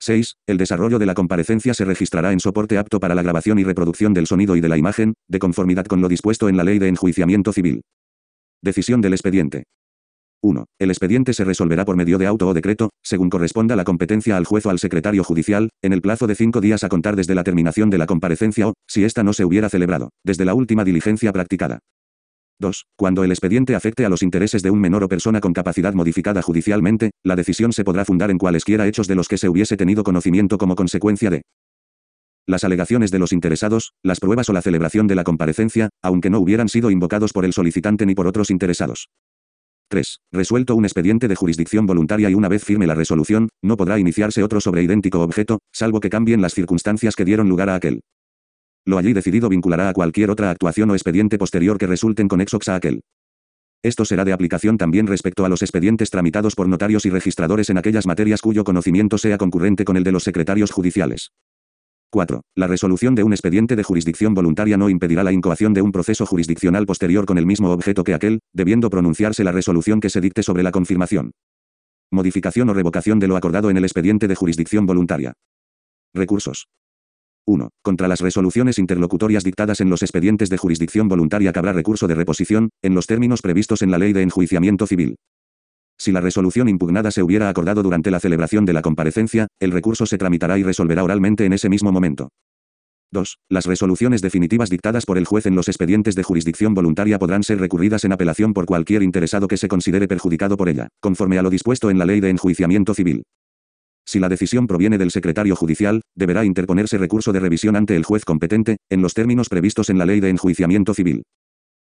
6. 0.00 0.36
El 0.46 0.56
desarrollo 0.56 0.98
de 0.98 1.06
la 1.06 1.14
comparecencia 1.14 1.74
se 1.74 1.84
registrará 1.84 2.32
en 2.32 2.40
soporte 2.40 2.78
apto 2.78 3.00
para 3.00 3.14
la 3.14 3.22
grabación 3.22 3.58
y 3.58 3.64
reproducción 3.64 4.14
del 4.14 4.26
sonido 4.26 4.56
y 4.56 4.60
de 4.60 4.68
la 4.68 4.78
imagen, 4.78 5.14
de 5.28 5.38
conformidad 5.38 5.84
con 5.84 6.00
lo 6.00 6.08
dispuesto 6.08 6.48
en 6.48 6.56
la 6.56 6.64
Ley 6.64 6.78
de 6.78 6.88
Enjuiciamiento 6.88 7.52
Civil. 7.52 7.82
Decisión 8.62 9.00
del 9.00 9.12
expediente. 9.12 9.64
1. 10.42 10.64
El 10.78 10.90
expediente 10.90 11.34
se 11.34 11.44
resolverá 11.44 11.84
por 11.84 11.96
medio 11.96 12.16
de 12.16 12.26
auto 12.26 12.48
o 12.48 12.54
decreto, 12.54 12.90
según 13.02 13.28
corresponda 13.28 13.76
la 13.76 13.84
competencia 13.84 14.36
al 14.36 14.46
juez 14.46 14.64
o 14.64 14.70
al 14.70 14.78
secretario 14.78 15.22
judicial, 15.22 15.68
en 15.82 15.92
el 15.92 16.00
plazo 16.00 16.26
de 16.26 16.34
cinco 16.34 16.62
días 16.62 16.82
a 16.82 16.88
contar 16.88 17.14
desde 17.14 17.34
la 17.34 17.44
terminación 17.44 17.90
de 17.90 17.98
la 17.98 18.06
comparecencia 18.06 18.68
o, 18.68 18.74
si 18.88 19.04
ésta 19.04 19.22
no 19.22 19.34
se 19.34 19.44
hubiera 19.44 19.68
celebrado, 19.68 20.10
desde 20.24 20.46
la 20.46 20.54
última 20.54 20.84
diligencia 20.84 21.32
practicada. 21.32 21.80
2. 22.60 22.86
Cuando 22.96 23.24
el 23.24 23.32
expediente 23.32 23.74
afecte 23.74 24.04
a 24.04 24.08
los 24.08 24.22
intereses 24.22 24.62
de 24.62 24.70
un 24.70 24.80
menor 24.80 25.02
o 25.02 25.08
persona 25.08 25.40
con 25.40 25.52
capacidad 25.52 25.94
modificada 25.94 26.42
judicialmente, 26.42 27.10
la 27.24 27.34
decisión 27.34 27.72
se 27.72 27.84
podrá 27.84 28.04
fundar 28.04 28.30
en 28.30 28.38
cualesquiera 28.38 28.86
hechos 28.86 29.08
de 29.08 29.16
los 29.16 29.26
que 29.26 29.38
se 29.38 29.48
hubiese 29.48 29.76
tenido 29.76 30.04
conocimiento 30.04 30.58
como 30.58 30.76
consecuencia 30.76 31.30
de 31.30 31.42
las 32.46 32.64
alegaciones 32.64 33.10
de 33.10 33.18
los 33.18 33.32
interesados, 33.32 33.92
las 34.02 34.20
pruebas 34.20 34.48
o 34.48 34.52
la 34.52 34.62
celebración 34.62 35.06
de 35.06 35.14
la 35.14 35.24
comparecencia, 35.24 35.88
aunque 36.02 36.30
no 36.30 36.40
hubieran 36.40 36.68
sido 36.68 36.90
invocados 36.90 37.32
por 37.32 37.44
el 37.44 37.52
solicitante 37.52 38.06
ni 38.06 38.14
por 38.14 38.26
otros 38.26 38.50
interesados. 38.50 39.08
3. 39.88 40.20
Resuelto 40.32 40.76
un 40.76 40.84
expediente 40.84 41.26
de 41.26 41.34
jurisdicción 41.34 41.86
voluntaria 41.86 42.30
y 42.30 42.34
una 42.34 42.48
vez 42.48 42.64
firme 42.64 42.86
la 42.86 42.94
resolución, 42.94 43.48
no 43.62 43.76
podrá 43.76 43.98
iniciarse 43.98 44.42
otro 44.42 44.60
sobre 44.60 44.82
idéntico 44.82 45.20
objeto, 45.20 45.60
salvo 45.72 46.00
que 46.00 46.10
cambien 46.10 46.40
las 46.40 46.54
circunstancias 46.54 47.16
que 47.16 47.24
dieron 47.24 47.48
lugar 47.48 47.70
a 47.70 47.74
aquel. 47.74 48.00
Lo 48.86 48.98
allí 48.98 49.12
decidido 49.12 49.48
vinculará 49.48 49.88
a 49.88 49.92
cualquier 49.92 50.30
otra 50.30 50.50
actuación 50.50 50.90
o 50.90 50.94
expediente 50.94 51.38
posterior 51.38 51.78
que 51.78 51.86
resulten 51.86 52.28
conexos 52.28 52.68
a 52.68 52.76
aquel. 52.76 53.02
Esto 53.82 54.04
será 54.04 54.24
de 54.24 54.32
aplicación 54.32 54.76
también 54.76 55.06
respecto 55.06 55.44
a 55.44 55.48
los 55.48 55.62
expedientes 55.62 56.10
tramitados 56.10 56.54
por 56.54 56.68
notarios 56.68 57.06
y 57.06 57.10
registradores 57.10 57.70
en 57.70 57.78
aquellas 57.78 58.06
materias 58.06 58.42
cuyo 58.42 58.62
conocimiento 58.62 59.16
sea 59.16 59.38
concurrente 59.38 59.84
con 59.84 59.96
el 59.96 60.04
de 60.04 60.12
los 60.12 60.22
secretarios 60.22 60.70
judiciales. 60.70 61.32
4. 62.10 62.42
La 62.56 62.66
resolución 62.66 63.14
de 63.14 63.22
un 63.22 63.32
expediente 63.32 63.76
de 63.76 63.84
jurisdicción 63.84 64.34
voluntaria 64.34 64.76
no 64.76 64.90
impedirá 64.90 65.22
la 65.22 65.32
incoación 65.32 65.72
de 65.72 65.80
un 65.80 65.92
proceso 65.92 66.26
jurisdiccional 66.26 66.84
posterior 66.84 67.24
con 67.24 67.38
el 67.38 67.46
mismo 67.46 67.70
objeto 67.70 68.04
que 68.04 68.14
aquel, 68.14 68.40
debiendo 68.52 68.90
pronunciarse 68.90 69.44
la 69.44 69.52
resolución 69.52 70.00
que 70.00 70.10
se 70.10 70.20
dicte 70.20 70.42
sobre 70.42 70.62
la 70.62 70.72
confirmación. 70.72 71.30
Modificación 72.10 72.68
o 72.68 72.74
revocación 72.74 73.20
de 73.20 73.28
lo 73.28 73.36
acordado 73.36 73.70
en 73.70 73.76
el 73.76 73.84
expediente 73.84 74.26
de 74.26 74.34
jurisdicción 74.34 74.86
voluntaria. 74.86 75.34
Recursos. 76.12 76.66
1. 77.50 77.70
Contra 77.82 78.06
las 78.06 78.20
resoluciones 78.20 78.78
interlocutorias 78.78 79.42
dictadas 79.42 79.80
en 79.80 79.90
los 79.90 80.02
expedientes 80.02 80.50
de 80.50 80.56
jurisdicción 80.56 81.08
voluntaria 81.08 81.52
cabrá 81.52 81.72
recurso 81.72 82.06
de 82.06 82.14
reposición, 82.14 82.70
en 82.80 82.94
los 82.94 83.06
términos 83.06 83.42
previstos 83.42 83.82
en 83.82 83.90
la 83.90 83.98
Ley 83.98 84.12
de 84.12 84.22
Enjuiciamiento 84.22 84.86
Civil. 84.86 85.16
Si 85.98 86.12
la 86.12 86.20
resolución 86.20 86.68
impugnada 86.68 87.10
se 87.10 87.22
hubiera 87.22 87.48
acordado 87.48 87.82
durante 87.82 88.10
la 88.10 88.20
celebración 88.20 88.64
de 88.64 88.72
la 88.72 88.82
comparecencia, 88.82 89.48
el 89.58 89.72
recurso 89.72 90.06
se 90.06 90.16
tramitará 90.16 90.58
y 90.58 90.62
resolverá 90.62 91.02
oralmente 91.02 91.44
en 91.44 91.52
ese 91.52 91.68
mismo 91.68 91.90
momento. 91.90 92.28
2. 93.12 93.38
Las 93.48 93.66
resoluciones 93.66 94.22
definitivas 94.22 94.70
dictadas 94.70 95.04
por 95.04 95.18
el 95.18 95.24
juez 95.24 95.46
en 95.46 95.56
los 95.56 95.66
expedientes 95.66 96.14
de 96.14 96.22
jurisdicción 96.22 96.74
voluntaria 96.74 97.18
podrán 97.18 97.42
ser 97.42 97.58
recurridas 97.58 98.04
en 98.04 98.12
apelación 98.12 98.54
por 98.54 98.66
cualquier 98.66 99.02
interesado 99.02 99.48
que 99.48 99.56
se 99.56 99.66
considere 99.66 100.06
perjudicado 100.06 100.56
por 100.56 100.68
ella, 100.68 100.88
conforme 101.00 101.36
a 101.38 101.42
lo 101.42 101.50
dispuesto 101.50 101.90
en 101.90 101.98
la 101.98 102.04
Ley 102.04 102.20
de 102.20 102.30
Enjuiciamiento 102.30 102.94
Civil. 102.94 103.24
Si 104.06 104.18
la 104.18 104.28
decisión 104.28 104.66
proviene 104.66 104.98
del 104.98 105.10
secretario 105.10 105.56
judicial, 105.56 106.02
deberá 106.14 106.44
interponerse 106.44 106.98
recurso 106.98 107.32
de 107.32 107.40
revisión 107.40 107.76
ante 107.76 107.96
el 107.96 108.04
juez 108.04 108.24
competente, 108.24 108.78
en 108.90 109.02
los 109.02 109.14
términos 109.14 109.48
previstos 109.48 109.90
en 109.90 109.98
la 109.98 110.06
Ley 110.06 110.20
de 110.20 110.30
Enjuiciamiento 110.30 110.94
Civil. 110.94 111.22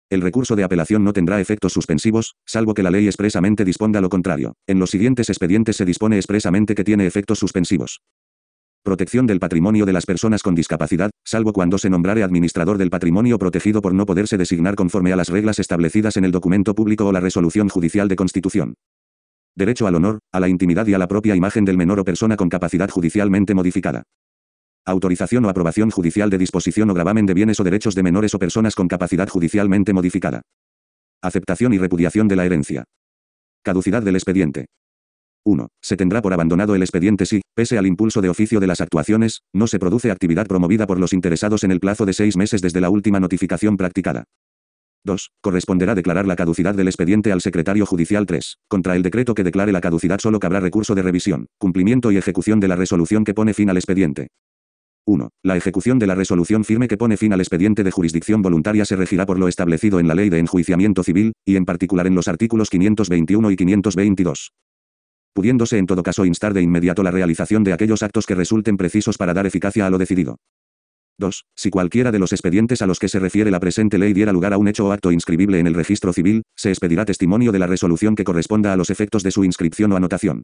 El 0.10 0.22
recurso 0.22 0.56
de 0.56 0.64
apelación 0.64 1.04
no 1.04 1.14
tendrá 1.14 1.42
efectos 1.42 1.74
suspensivos, 1.74 2.36
salvo 2.46 2.76
que 2.76 2.84
la 2.84 2.92
ley 2.92 3.08
expresamente 3.08 3.66
disponga 3.66 4.02
lo 4.02 4.10
contrario. 4.10 4.54
En 4.68 4.78
los 4.78 4.92
siguientes 4.92 5.30
expedientes 5.30 5.78
se 5.78 5.86
dispone 5.86 6.18
expresamente 6.18 6.76
que 6.76 6.84
tiene 6.84 7.08
efectos 7.08 7.40
suspensivos. 7.40 8.02
Protección 8.84 9.26
del 9.26 9.40
patrimonio 9.40 9.84
de 9.84 9.94
las 9.94 10.06
personas 10.06 10.44
con 10.44 10.54
discapacidad, 10.54 11.10
salvo 11.24 11.54
cuando 11.54 11.80
se 11.80 11.90
nombrare 11.90 12.22
administrador 12.22 12.78
del 12.78 12.92
patrimonio 12.92 13.40
protegido 13.40 13.82
por 13.82 13.96
no 13.96 14.06
poderse 14.06 14.38
designar 14.38 14.76
conforme 14.76 15.12
a 15.12 15.16
las 15.16 15.30
reglas 15.30 15.58
establecidas 15.58 16.18
en 16.18 16.26
el 16.26 16.32
documento 16.32 16.76
público 16.76 17.08
o 17.08 17.12
la 17.12 17.20
resolución 17.20 17.68
judicial 17.68 18.08
de 18.08 18.16
constitución 18.16 18.76
derecho 19.56 19.88
al 19.88 19.96
honor, 19.96 20.20
a 20.32 20.40
la 20.40 20.50
intimidad 20.50 20.86
y 20.88 20.94
a 20.94 20.98
la 20.98 21.08
propia 21.08 21.36
imagen 21.36 21.66
del 21.66 21.78
menor 21.78 22.00
o 22.00 22.04
persona 22.04 22.36
con 22.36 22.50
capacidad 22.50 22.90
judicialmente 22.90 23.54
modificada. 23.54 24.04
Autorización 24.86 25.46
o 25.46 25.50
aprobación 25.50 25.90
judicial 25.90 26.30
de 26.30 26.38
disposición 26.38 26.90
o 26.90 26.94
gravamen 26.94 27.26
de 27.26 27.34
bienes 27.34 27.60
o 27.60 27.64
derechos 27.64 27.96
de 27.96 28.04
menores 28.04 28.36
o 28.36 28.40
personas 28.40 28.76
con 28.76 28.88
capacidad 28.88 29.28
judicialmente 29.28 29.94
modificada. 29.94 30.42
Aceptación 31.22 31.74
y 31.74 31.78
repudiación 31.78 32.28
de 32.28 32.36
la 32.36 32.46
herencia. 32.46 32.84
Caducidad 33.64 34.04
del 34.04 34.16
expediente. 34.16 34.66
1. 35.44 35.68
Se 35.82 35.96
tendrá 35.96 36.22
por 36.22 36.34
abandonado 36.34 36.76
el 36.76 36.82
expediente 36.82 37.26
si, 37.26 37.42
pese 37.56 37.78
al 37.78 37.88
impulso 37.88 38.22
de 38.22 38.30
oficio 38.30 38.60
de 38.60 38.68
las 38.68 38.82
actuaciones, 38.82 39.42
no 39.54 39.68
se 39.68 39.80
produce 39.80 40.12
actividad 40.12 40.48
promovida 40.48 40.86
por 40.88 41.00
los 41.00 41.14
interesados 41.14 41.64
en 41.64 41.72
el 41.72 41.80
plazo 41.80 42.06
de 42.06 42.14
seis 42.14 42.36
meses 42.36 42.62
desde 42.62 42.82
la 42.82 42.90
última 42.90 43.20
notificación 43.20 43.78
practicada. 43.78 44.26
2. 45.06 45.32
Corresponderá 45.42 45.96
declarar 45.96 46.28
la 46.28 46.36
caducidad 46.36 46.76
del 46.76 46.88
expediente 46.88 47.32
al 47.32 47.40
secretario 47.40 47.86
judicial 47.86 48.26
3. 48.26 48.58
Contra 48.68 48.96
el 48.96 49.04
decreto 49.04 49.34
que 49.34 49.44
declare 49.44 49.72
la 49.72 49.80
caducidad 49.80 50.20
solo 50.20 50.40
cabrá 50.40 50.60
recurso 50.60 50.96
de 50.96 51.04
revisión, 51.04 51.48
cumplimiento 51.58 52.12
y 52.12 52.18
ejecución 52.18 52.60
de 52.60 52.68
la 52.68 52.76
resolución 52.76 53.24
que 53.24 53.34
pone 53.34 53.54
fin 53.54 53.70
al 53.70 53.78
expediente. 53.78 54.28
1. 55.06 55.30
La 55.44 55.56
ejecución 55.56 56.00
de 56.00 56.08
la 56.08 56.16
resolución 56.16 56.66
firme 56.66 56.88
que 56.88 56.98
pone 56.98 57.16
fin 57.16 57.32
al 57.32 57.40
expediente 57.40 57.84
de 57.84 57.92
jurisdicción 57.92 58.42
voluntaria 58.42 58.86
se 58.86 58.96
regirá 58.96 59.26
por 59.26 59.40
lo 59.40 59.48
establecido 59.48 60.00
en 60.00 60.08
la 60.08 60.16
Ley 60.16 60.30
de 60.30 60.40
Enjuiciamiento 60.40 61.04
Civil, 61.04 61.34
y 61.46 61.56
en 61.56 61.66
particular 61.66 62.08
en 62.08 62.16
los 62.16 62.28
artículos 62.28 62.70
521 62.70 63.52
y 63.52 63.56
522 63.56 64.52
pudiéndose 65.36 65.78
en 65.78 65.86
todo 65.86 66.02
caso 66.02 66.24
instar 66.24 66.54
de 66.54 66.62
inmediato 66.62 67.04
la 67.04 67.12
realización 67.12 67.66
de 67.66 67.74
aquellos 67.74 68.04
actos 68.04 68.26
que 68.26 68.36
resulten 68.36 68.78
precisos 68.78 69.18
para 69.18 69.34
dar 69.34 69.46
eficacia 69.46 69.86
a 69.86 69.90
lo 69.90 69.98
decidido. 69.98 70.38
2. 71.18 71.46
Si 71.56 71.70
cualquiera 71.70 72.12
de 72.12 72.20
los 72.20 72.32
expedientes 72.32 72.82
a 72.82 72.88
los 72.88 73.00
que 73.00 73.10
se 73.10 73.20
refiere 73.20 73.52
la 73.52 73.60
presente 73.60 73.98
ley 73.98 74.14
diera 74.14 74.34
lugar 74.34 74.54
a 74.54 74.58
un 74.58 74.68
hecho 74.68 74.88
o 74.88 74.92
acto 74.92 75.12
inscribible 75.12 75.60
en 75.60 75.68
el 75.68 75.74
registro 75.74 76.14
civil, 76.14 76.44
se 76.56 76.70
expedirá 76.70 77.06
testimonio 77.06 77.52
de 77.52 77.60
la 77.60 77.68
resolución 77.68 78.16
que 78.16 78.24
corresponda 78.24 78.74
a 78.74 78.78
los 78.78 78.90
efectos 78.90 79.24
de 79.24 79.32
su 79.32 79.44
inscripción 79.44 79.92
o 79.92 79.96
anotación. 79.96 80.44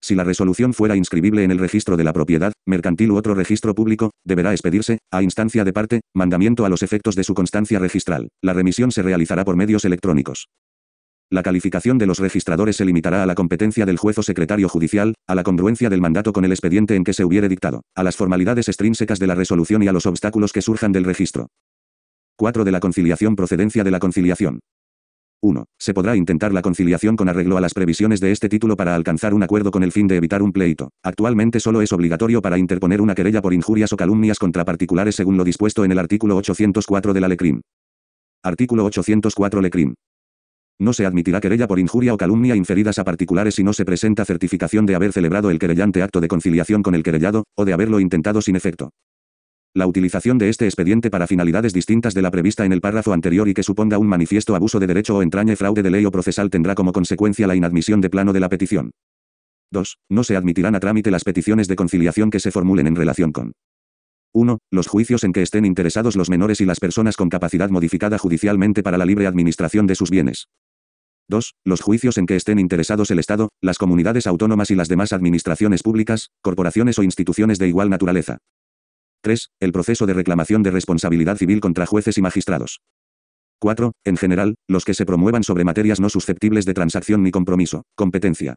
Si 0.00 0.14
la 0.14 0.24
resolución 0.24 0.72
fuera 0.72 0.94
inscribible 0.94 1.42
en 1.42 1.50
el 1.50 1.58
registro 1.58 1.96
de 1.96 2.04
la 2.04 2.12
propiedad, 2.12 2.52
mercantil 2.66 3.10
u 3.10 3.16
otro 3.16 3.34
registro 3.34 3.74
público, 3.74 4.12
deberá 4.24 4.52
expedirse, 4.52 4.98
a 5.10 5.22
instancia 5.22 5.64
de 5.64 5.72
parte, 5.72 6.00
mandamiento 6.14 6.64
a 6.64 6.68
los 6.68 6.82
efectos 6.82 7.16
de 7.16 7.24
su 7.24 7.34
constancia 7.34 7.78
registral. 7.78 8.28
La 8.42 8.52
remisión 8.52 8.92
se 8.92 9.02
realizará 9.02 9.44
por 9.44 9.56
medios 9.56 9.84
electrónicos. 9.84 10.46
La 11.28 11.42
calificación 11.42 11.98
de 11.98 12.06
los 12.06 12.20
registradores 12.20 12.76
se 12.76 12.84
limitará 12.84 13.24
a 13.24 13.26
la 13.26 13.34
competencia 13.34 13.84
del 13.84 13.96
juez 13.96 14.16
o 14.18 14.22
secretario 14.22 14.68
judicial, 14.68 15.14
a 15.26 15.34
la 15.34 15.42
congruencia 15.42 15.90
del 15.90 16.00
mandato 16.00 16.32
con 16.32 16.44
el 16.44 16.52
expediente 16.52 16.94
en 16.94 17.02
que 17.02 17.12
se 17.12 17.24
hubiere 17.24 17.48
dictado, 17.48 17.82
a 17.96 18.04
las 18.04 18.14
formalidades 18.14 18.68
extrínsecas 18.68 19.18
de 19.18 19.26
la 19.26 19.34
resolución 19.34 19.82
y 19.82 19.88
a 19.88 19.92
los 19.92 20.06
obstáculos 20.06 20.52
que 20.52 20.62
surjan 20.62 20.92
del 20.92 21.02
registro. 21.02 21.48
4. 22.36 22.62
De 22.62 22.70
la 22.70 22.78
conciliación 22.78 23.34
Procedencia 23.34 23.82
de 23.82 23.90
la 23.90 23.98
conciliación. 23.98 24.60
1. 25.42 25.64
Se 25.78 25.94
podrá 25.94 26.14
intentar 26.14 26.52
la 26.52 26.62
conciliación 26.62 27.16
con 27.16 27.28
arreglo 27.28 27.56
a 27.56 27.60
las 27.60 27.74
previsiones 27.74 28.20
de 28.20 28.30
este 28.30 28.48
título 28.48 28.76
para 28.76 28.94
alcanzar 28.94 29.34
un 29.34 29.42
acuerdo 29.42 29.72
con 29.72 29.82
el 29.82 29.90
fin 29.90 30.06
de 30.06 30.16
evitar 30.16 30.42
un 30.42 30.52
pleito. 30.52 30.90
Actualmente 31.02 31.58
solo 31.58 31.82
es 31.82 31.92
obligatorio 31.92 32.40
para 32.40 32.56
interponer 32.56 33.00
una 33.00 33.16
querella 33.16 33.42
por 33.42 33.52
injurias 33.52 33.92
o 33.92 33.96
calumnias 33.96 34.38
contra 34.38 34.64
particulares 34.64 35.16
según 35.16 35.36
lo 35.36 35.42
dispuesto 35.42 35.84
en 35.84 35.90
el 35.90 35.98
artículo 35.98 36.36
804 36.36 37.12
de 37.12 37.20
la 37.20 37.28
LECRIM. 37.28 37.62
Artículo 38.44 38.84
804 38.84 39.60
LECRIM. 39.60 39.94
No 40.78 40.92
se 40.92 41.06
admitirá 41.06 41.40
querella 41.40 41.66
por 41.66 41.78
injuria 41.78 42.12
o 42.12 42.18
calumnia 42.18 42.54
inferidas 42.54 42.98
a 42.98 43.04
particulares 43.04 43.54
si 43.54 43.64
no 43.64 43.72
se 43.72 43.86
presenta 43.86 44.26
certificación 44.26 44.84
de 44.84 44.94
haber 44.94 45.12
celebrado 45.12 45.50
el 45.50 45.58
querellante 45.58 46.02
acto 46.02 46.20
de 46.20 46.28
conciliación 46.28 46.82
con 46.82 46.94
el 46.94 47.02
querellado, 47.02 47.44
o 47.54 47.64
de 47.64 47.72
haberlo 47.72 47.98
intentado 47.98 48.42
sin 48.42 48.56
efecto. 48.56 48.90
La 49.72 49.86
utilización 49.86 50.38
de 50.38 50.48
este 50.48 50.66
expediente 50.66 51.10
para 51.10 51.26
finalidades 51.26 51.72
distintas 51.72 52.14
de 52.14 52.22
la 52.22 52.30
prevista 52.30 52.64
en 52.64 52.72
el 52.72 52.80
párrafo 52.80 53.12
anterior 53.12 53.48
y 53.48 53.54
que 53.54 53.62
suponga 53.62 53.98
un 53.98 54.06
manifiesto 54.06 54.54
abuso 54.54 54.78
de 54.80 54.86
derecho 54.86 55.16
o 55.16 55.22
entrañe 55.22 55.56
fraude 55.56 55.82
de 55.82 55.90
ley 55.90 56.04
o 56.04 56.10
procesal 56.10 56.50
tendrá 56.50 56.74
como 56.74 56.92
consecuencia 56.92 57.46
la 57.46 57.56
inadmisión 57.56 58.00
de 58.00 58.10
plano 58.10 58.32
de 58.32 58.40
la 58.40 58.48
petición. 58.48 58.92
2. 59.72 59.98
No 60.10 60.24
se 60.24 60.36
admitirán 60.36 60.74
a 60.74 60.80
trámite 60.80 61.10
las 61.10 61.24
peticiones 61.24 61.68
de 61.68 61.76
conciliación 61.76 62.30
que 62.30 62.40
se 62.40 62.50
formulen 62.50 62.86
en 62.86 62.96
relación 62.96 63.32
con 63.32 63.52
1. 64.32 64.58
Los 64.70 64.86
juicios 64.86 65.24
en 65.24 65.32
que 65.32 65.42
estén 65.42 65.64
interesados 65.64 66.16
los 66.16 66.28
menores 66.28 66.60
y 66.60 66.66
las 66.66 66.80
personas 66.80 67.16
con 67.16 67.30
capacidad 67.30 67.70
modificada 67.70 68.18
judicialmente 68.18 68.82
para 68.82 68.98
la 68.98 69.06
libre 69.06 69.26
administración 69.26 69.86
de 69.86 69.94
sus 69.94 70.10
bienes. 70.10 70.48
2. 71.28 71.54
Los 71.64 71.80
juicios 71.80 72.18
en 72.18 72.26
que 72.26 72.36
estén 72.36 72.58
interesados 72.58 73.10
el 73.10 73.18
Estado, 73.18 73.48
las 73.60 73.78
comunidades 73.78 74.26
autónomas 74.26 74.70
y 74.70 74.74
las 74.74 74.88
demás 74.88 75.12
administraciones 75.12 75.82
públicas, 75.82 76.30
corporaciones 76.42 76.98
o 76.98 77.02
instituciones 77.02 77.58
de 77.58 77.68
igual 77.68 77.90
naturaleza. 77.90 78.38
3. 79.22 79.48
El 79.60 79.72
proceso 79.72 80.06
de 80.06 80.14
reclamación 80.14 80.62
de 80.62 80.70
responsabilidad 80.70 81.36
civil 81.36 81.60
contra 81.60 81.86
jueces 81.86 82.16
y 82.18 82.22
magistrados. 82.22 82.80
4. 83.58 83.92
En 84.04 84.16
general, 84.16 84.54
los 84.68 84.84
que 84.84 84.94
se 84.94 85.06
promuevan 85.06 85.42
sobre 85.42 85.64
materias 85.64 85.98
no 85.98 86.08
susceptibles 86.08 86.64
de 86.64 86.74
transacción 86.74 87.22
ni 87.22 87.30
compromiso. 87.30 87.82
Competencia. 87.96 88.56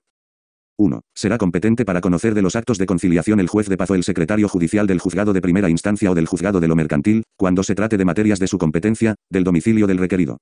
1. 0.78 1.02
Será 1.14 1.38
competente 1.38 1.86
para 1.86 2.02
conocer 2.02 2.34
de 2.36 2.42
los 2.42 2.56
actos 2.56 2.78
de 2.78 2.86
conciliación 2.86 3.40
el 3.40 3.48
juez 3.48 3.68
de 3.68 3.78
paz 3.78 3.92
o 3.92 3.96
el 3.96 4.04
secretario 4.04 4.48
judicial 4.48 4.88
del 4.88 5.00
juzgado 5.00 5.34
de 5.34 5.42
primera 5.42 5.70
instancia 5.70 6.12
o 6.12 6.16
del 6.16 6.28
juzgado 6.28 6.60
de 6.60 6.68
lo 6.68 6.76
mercantil, 6.76 7.24
cuando 7.36 7.64
se 7.64 7.76
trate 7.76 7.98
de 7.98 8.06
materias 8.06 8.40
de 8.40 8.48
su 8.48 8.58
competencia, 8.58 9.16
del 9.30 9.44
domicilio 9.44 9.88
del 9.88 9.98
requerido. 9.98 10.38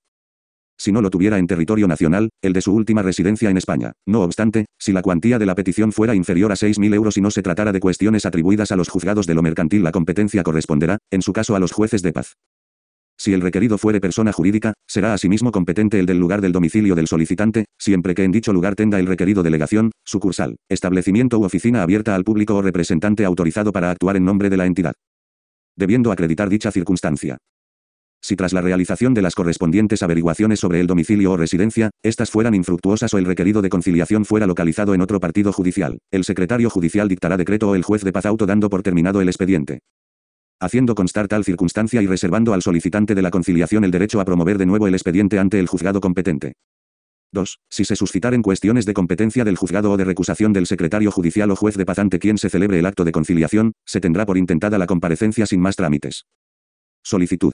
Si 0.77 0.91
no 0.91 1.01
lo 1.01 1.09
tuviera 1.09 1.37
en 1.39 1.47
territorio 1.47 1.87
nacional, 1.87 2.29
el 2.41 2.53
de 2.53 2.61
su 2.61 2.73
última 2.73 3.01
residencia 3.01 3.49
en 3.49 3.57
España. 3.57 3.93
No 4.05 4.21
obstante, 4.21 4.65
si 4.77 4.93
la 4.93 5.01
cuantía 5.01 5.39
de 5.39 5.45
la 5.45 5.55
petición 5.55 5.91
fuera 5.91 6.13
inferior 6.13 6.51
a 6.51 6.55
6.000 6.55 6.93
euros 6.93 7.17
y 7.17 7.21
no 7.21 7.31
se 7.31 7.41
tratara 7.41 7.71
de 7.71 7.79
cuestiones 7.79 8.25
atribuidas 8.25 8.71
a 8.71 8.75
los 8.75 8.89
juzgados 8.89 9.25
de 9.25 9.33
lo 9.33 9.41
mercantil, 9.41 9.83
la 9.83 9.91
competencia 9.91 10.43
corresponderá, 10.43 10.99
en 11.11 11.21
su 11.21 11.33
caso, 11.33 11.55
a 11.55 11.59
los 11.59 11.71
jueces 11.71 12.03
de 12.03 12.13
paz. 12.13 12.35
Si 13.19 13.33
el 13.33 13.41
requerido 13.41 13.79
fuere 13.79 13.99
persona 13.99 14.31
jurídica, 14.31 14.73
será 14.87 15.13
asimismo 15.13 15.51
competente 15.51 15.99
el 15.99 16.05
del 16.05 16.19
lugar 16.19 16.39
del 16.39 16.51
domicilio 16.51 16.93
del 16.93 17.07
solicitante, 17.07 17.65
siempre 17.79 18.13
que 18.13 18.23
en 18.23 18.31
dicho 18.31 18.53
lugar 18.53 18.75
tenga 18.75 18.99
el 18.99 19.07
requerido 19.07 19.41
delegación, 19.41 19.91
sucursal, 20.05 20.57
establecimiento 20.69 21.39
u 21.39 21.43
oficina 21.43 21.81
abierta 21.81 22.13
al 22.13 22.23
público 22.23 22.55
o 22.55 22.61
representante 22.61 23.25
autorizado 23.25 23.71
para 23.71 23.89
actuar 23.89 24.17
en 24.17 24.25
nombre 24.25 24.51
de 24.51 24.57
la 24.57 24.67
entidad. 24.67 24.93
Debiendo 25.75 26.11
acreditar 26.11 26.47
dicha 26.47 26.71
circunstancia. 26.71 27.37
Si 28.21 28.35
tras 28.35 28.53
la 28.53 28.61
realización 28.61 29.13
de 29.13 29.21
las 29.21 29.35
correspondientes 29.35 30.03
averiguaciones 30.03 30.59
sobre 30.59 30.79
el 30.79 30.87
domicilio 30.87 31.31
o 31.31 31.37
residencia, 31.37 31.91
éstas 32.03 32.29
fueran 32.29 32.55
infructuosas 32.55 33.13
o 33.13 33.17
el 33.17 33.25
requerido 33.25 33.61
de 33.61 33.69
conciliación 33.69 34.25
fuera 34.25 34.47
localizado 34.47 34.93
en 34.93 35.01
otro 35.01 35.19
partido 35.19 35.53
judicial, 35.53 35.99
el 36.11 36.23
secretario 36.23 36.69
judicial 36.69 37.07
dictará 37.07 37.37
decreto 37.37 37.69
o 37.69 37.75
el 37.75 37.83
juez 37.83 38.03
de 38.03 38.11
paz 38.11 38.25
auto 38.25 38.45
dando 38.45 38.69
por 38.69 38.83
terminado 38.83 39.21
el 39.21 39.29
expediente 39.29 39.79
haciendo 40.59 40.95
constar 40.95 41.27
tal 41.27 41.43
circunstancia 41.43 42.01
y 42.01 42.07
reservando 42.07 42.53
al 42.53 42.61
solicitante 42.61 43.15
de 43.15 43.21
la 43.21 43.31
conciliación 43.31 43.83
el 43.83 43.91
derecho 43.91 44.19
a 44.19 44.25
promover 44.25 44.57
de 44.57 44.65
nuevo 44.65 44.87
el 44.87 44.95
expediente 44.95 45.39
ante 45.39 45.59
el 45.59 45.67
juzgado 45.67 46.01
competente. 46.01 46.53
2. 47.33 47.59
Si 47.69 47.85
se 47.85 47.95
suscitaren 47.95 48.41
cuestiones 48.41 48.85
de 48.85 48.93
competencia 48.93 49.43
del 49.43 49.57
juzgado 49.57 49.91
o 49.91 49.97
de 49.97 50.05
recusación 50.05 50.53
del 50.53 50.65
secretario 50.65 51.11
judicial 51.11 51.51
o 51.51 51.55
juez 51.55 51.75
de 51.75 51.85
paz 51.85 51.99
ante 51.99 52.19
quien 52.19 52.37
se 52.37 52.49
celebre 52.49 52.79
el 52.79 52.85
acto 52.85 53.03
de 53.03 53.11
conciliación, 53.11 53.73
se 53.85 53.99
tendrá 53.99 54.25
por 54.25 54.37
intentada 54.37 54.77
la 54.77 54.87
comparecencia 54.87 55.45
sin 55.45 55.59
más 55.59 55.75
trámites. 55.75 56.25
Solicitud. 57.03 57.51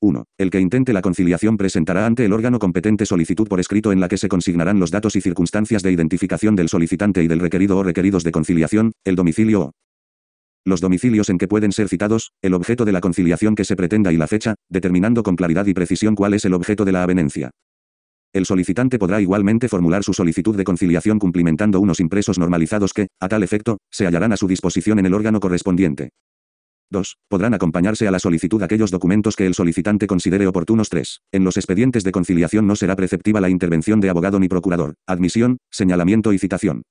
1. 0.00 0.24
El 0.38 0.50
que 0.50 0.60
intente 0.60 0.92
la 0.92 1.02
conciliación 1.02 1.56
presentará 1.56 2.06
ante 2.06 2.24
el 2.24 2.32
órgano 2.32 2.58
competente 2.58 3.06
solicitud 3.06 3.48
por 3.48 3.60
escrito 3.60 3.92
en 3.92 4.00
la 4.00 4.08
que 4.08 4.18
se 4.18 4.28
consignarán 4.28 4.80
los 4.80 4.90
datos 4.90 5.16
y 5.16 5.20
circunstancias 5.20 5.82
de 5.82 5.92
identificación 5.92 6.56
del 6.56 6.68
solicitante 6.68 7.22
y 7.22 7.28
del 7.28 7.40
requerido 7.40 7.78
o 7.78 7.82
requeridos 7.82 8.24
de 8.24 8.32
conciliación, 8.32 8.92
el 9.04 9.16
domicilio 9.16 9.60
o 9.62 9.72
los 10.66 10.80
domicilios 10.80 11.28
en 11.28 11.36
que 11.36 11.48
pueden 11.48 11.72
ser 11.72 11.88
citados, 11.88 12.32
el 12.40 12.54
objeto 12.54 12.84
de 12.86 12.92
la 12.92 13.02
conciliación 13.02 13.54
que 13.54 13.64
se 13.64 13.76
pretenda 13.76 14.12
y 14.12 14.16
la 14.16 14.26
fecha, 14.26 14.54
determinando 14.70 15.22
con 15.22 15.36
claridad 15.36 15.66
y 15.66 15.74
precisión 15.74 16.14
cuál 16.14 16.32
es 16.32 16.44
el 16.46 16.54
objeto 16.54 16.86
de 16.86 16.92
la 16.92 17.02
avenencia. 17.02 17.50
El 18.32 18.46
solicitante 18.46 18.98
podrá 18.98 19.20
igualmente 19.20 19.68
formular 19.68 20.02
su 20.02 20.12
solicitud 20.12 20.56
de 20.56 20.64
conciliación 20.64 21.18
cumplimentando 21.18 21.80
unos 21.80 22.00
impresos 22.00 22.38
normalizados 22.38 22.92
que, 22.92 23.08
a 23.20 23.28
tal 23.28 23.42
efecto, 23.42 23.78
se 23.90 24.06
hallarán 24.06 24.32
a 24.32 24.36
su 24.36 24.48
disposición 24.48 24.98
en 24.98 25.06
el 25.06 25.14
órgano 25.14 25.38
correspondiente. 25.38 26.10
2. 26.94 27.18
Podrán 27.28 27.52
acompañarse 27.52 28.08
a 28.08 28.10
la 28.10 28.18
solicitud 28.18 28.62
aquellos 28.62 28.90
documentos 28.90 29.36
que 29.36 29.46
el 29.46 29.52
solicitante 29.52 30.06
considere 30.06 30.46
oportunos. 30.46 30.88
3. 30.88 31.20
En 31.32 31.44
los 31.44 31.58
expedientes 31.58 32.04
de 32.04 32.12
conciliación 32.12 32.66
no 32.66 32.74
será 32.74 32.96
preceptiva 32.96 33.42
la 33.42 33.50
intervención 33.50 34.00
de 34.00 34.08
abogado 34.08 34.40
ni 34.40 34.48
procurador, 34.48 34.94
admisión, 35.06 35.58
señalamiento 35.70 36.32
y 36.32 36.38
citación. 36.38 36.82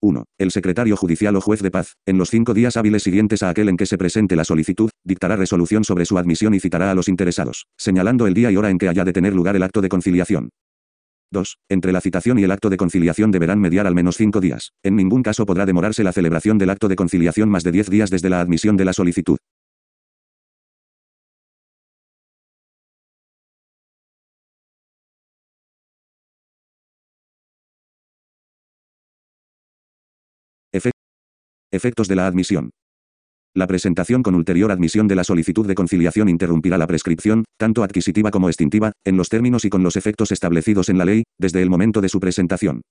1. 0.00 0.24
El 0.38 0.50
secretario 0.50 0.96
judicial 0.96 1.34
o 1.36 1.40
juez 1.40 1.62
de 1.62 1.70
paz, 1.70 1.94
en 2.06 2.18
los 2.18 2.30
cinco 2.30 2.54
días 2.54 2.76
hábiles 2.76 3.02
siguientes 3.02 3.42
a 3.42 3.48
aquel 3.48 3.68
en 3.68 3.76
que 3.76 3.86
se 3.86 3.98
presente 3.98 4.36
la 4.36 4.44
solicitud, 4.44 4.90
dictará 5.02 5.36
resolución 5.36 5.84
sobre 5.84 6.04
su 6.04 6.18
admisión 6.18 6.54
y 6.54 6.60
citará 6.60 6.90
a 6.90 6.94
los 6.94 7.08
interesados, 7.08 7.66
señalando 7.76 8.26
el 8.26 8.34
día 8.34 8.50
y 8.50 8.56
hora 8.56 8.70
en 8.70 8.78
que 8.78 8.88
haya 8.88 9.04
de 9.04 9.12
tener 9.12 9.34
lugar 9.34 9.56
el 9.56 9.62
acto 9.62 9.80
de 9.80 9.88
conciliación. 9.88 10.50
2. 11.34 11.58
Entre 11.68 11.92
la 11.92 12.00
citación 12.00 12.38
y 12.38 12.44
el 12.44 12.50
acto 12.50 12.70
de 12.70 12.78
conciliación 12.78 13.30
deberán 13.30 13.60
mediar 13.60 13.86
al 13.86 13.94
menos 13.94 14.16
cinco 14.16 14.40
días. 14.40 14.72
En 14.82 14.96
ningún 14.96 15.22
caso 15.22 15.44
podrá 15.44 15.66
demorarse 15.66 16.02
la 16.02 16.12
celebración 16.12 16.56
del 16.56 16.70
acto 16.70 16.88
de 16.88 16.96
conciliación 16.96 17.50
más 17.50 17.62
de 17.62 17.72
diez 17.72 17.90
días 17.90 18.08
desde 18.08 18.30
la 18.30 18.40
admisión 18.40 18.78
de 18.78 18.86
la 18.86 18.94
solicitud. 18.94 19.36
Efectos 31.72 32.06
de 32.06 32.14
la 32.14 32.26
admisión. 32.28 32.70
La 33.56 33.68
presentación 33.68 34.24
con 34.24 34.34
ulterior 34.34 34.72
admisión 34.72 35.06
de 35.06 35.14
la 35.14 35.22
solicitud 35.22 35.64
de 35.64 35.76
conciliación 35.76 36.28
interrumpirá 36.28 36.76
la 36.76 36.88
prescripción, 36.88 37.44
tanto 37.56 37.84
adquisitiva 37.84 38.32
como 38.32 38.48
extintiva, 38.48 38.90
en 39.04 39.16
los 39.16 39.28
términos 39.28 39.64
y 39.64 39.70
con 39.70 39.84
los 39.84 39.94
efectos 39.94 40.32
establecidos 40.32 40.88
en 40.88 40.98
la 40.98 41.04
ley, 41.04 41.22
desde 41.38 41.62
el 41.62 41.70
momento 41.70 42.00
de 42.00 42.08
su 42.08 42.18
presentación. 42.18 42.82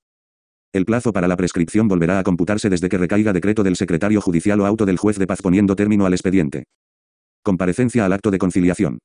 El 0.71 0.85
plazo 0.85 1.11
para 1.11 1.27
la 1.27 1.35
prescripción 1.35 1.89
volverá 1.89 2.17
a 2.17 2.23
computarse 2.23 2.69
desde 2.69 2.87
que 2.87 2.97
recaiga 2.97 3.33
decreto 3.33 3.61
del 3.61 3.75
secretario 3.75 4.21
judicial 4.21 4.61
o 4.61 4.65
auto 4.65 4.85
del 4.85 4.95
juez 4.95 5.19
de 5.19 5.27
paz 5.27 5.41
poniendo 5.41 5.75
término 5.75 6.05
al 6.05 6.13
expediente. 6.13 6.63
Comparecencia 7.43 8.05
al 8.05 8.13
acto 8.13 8.31
de 8.31 8.37
conciliación. 8.37 8.99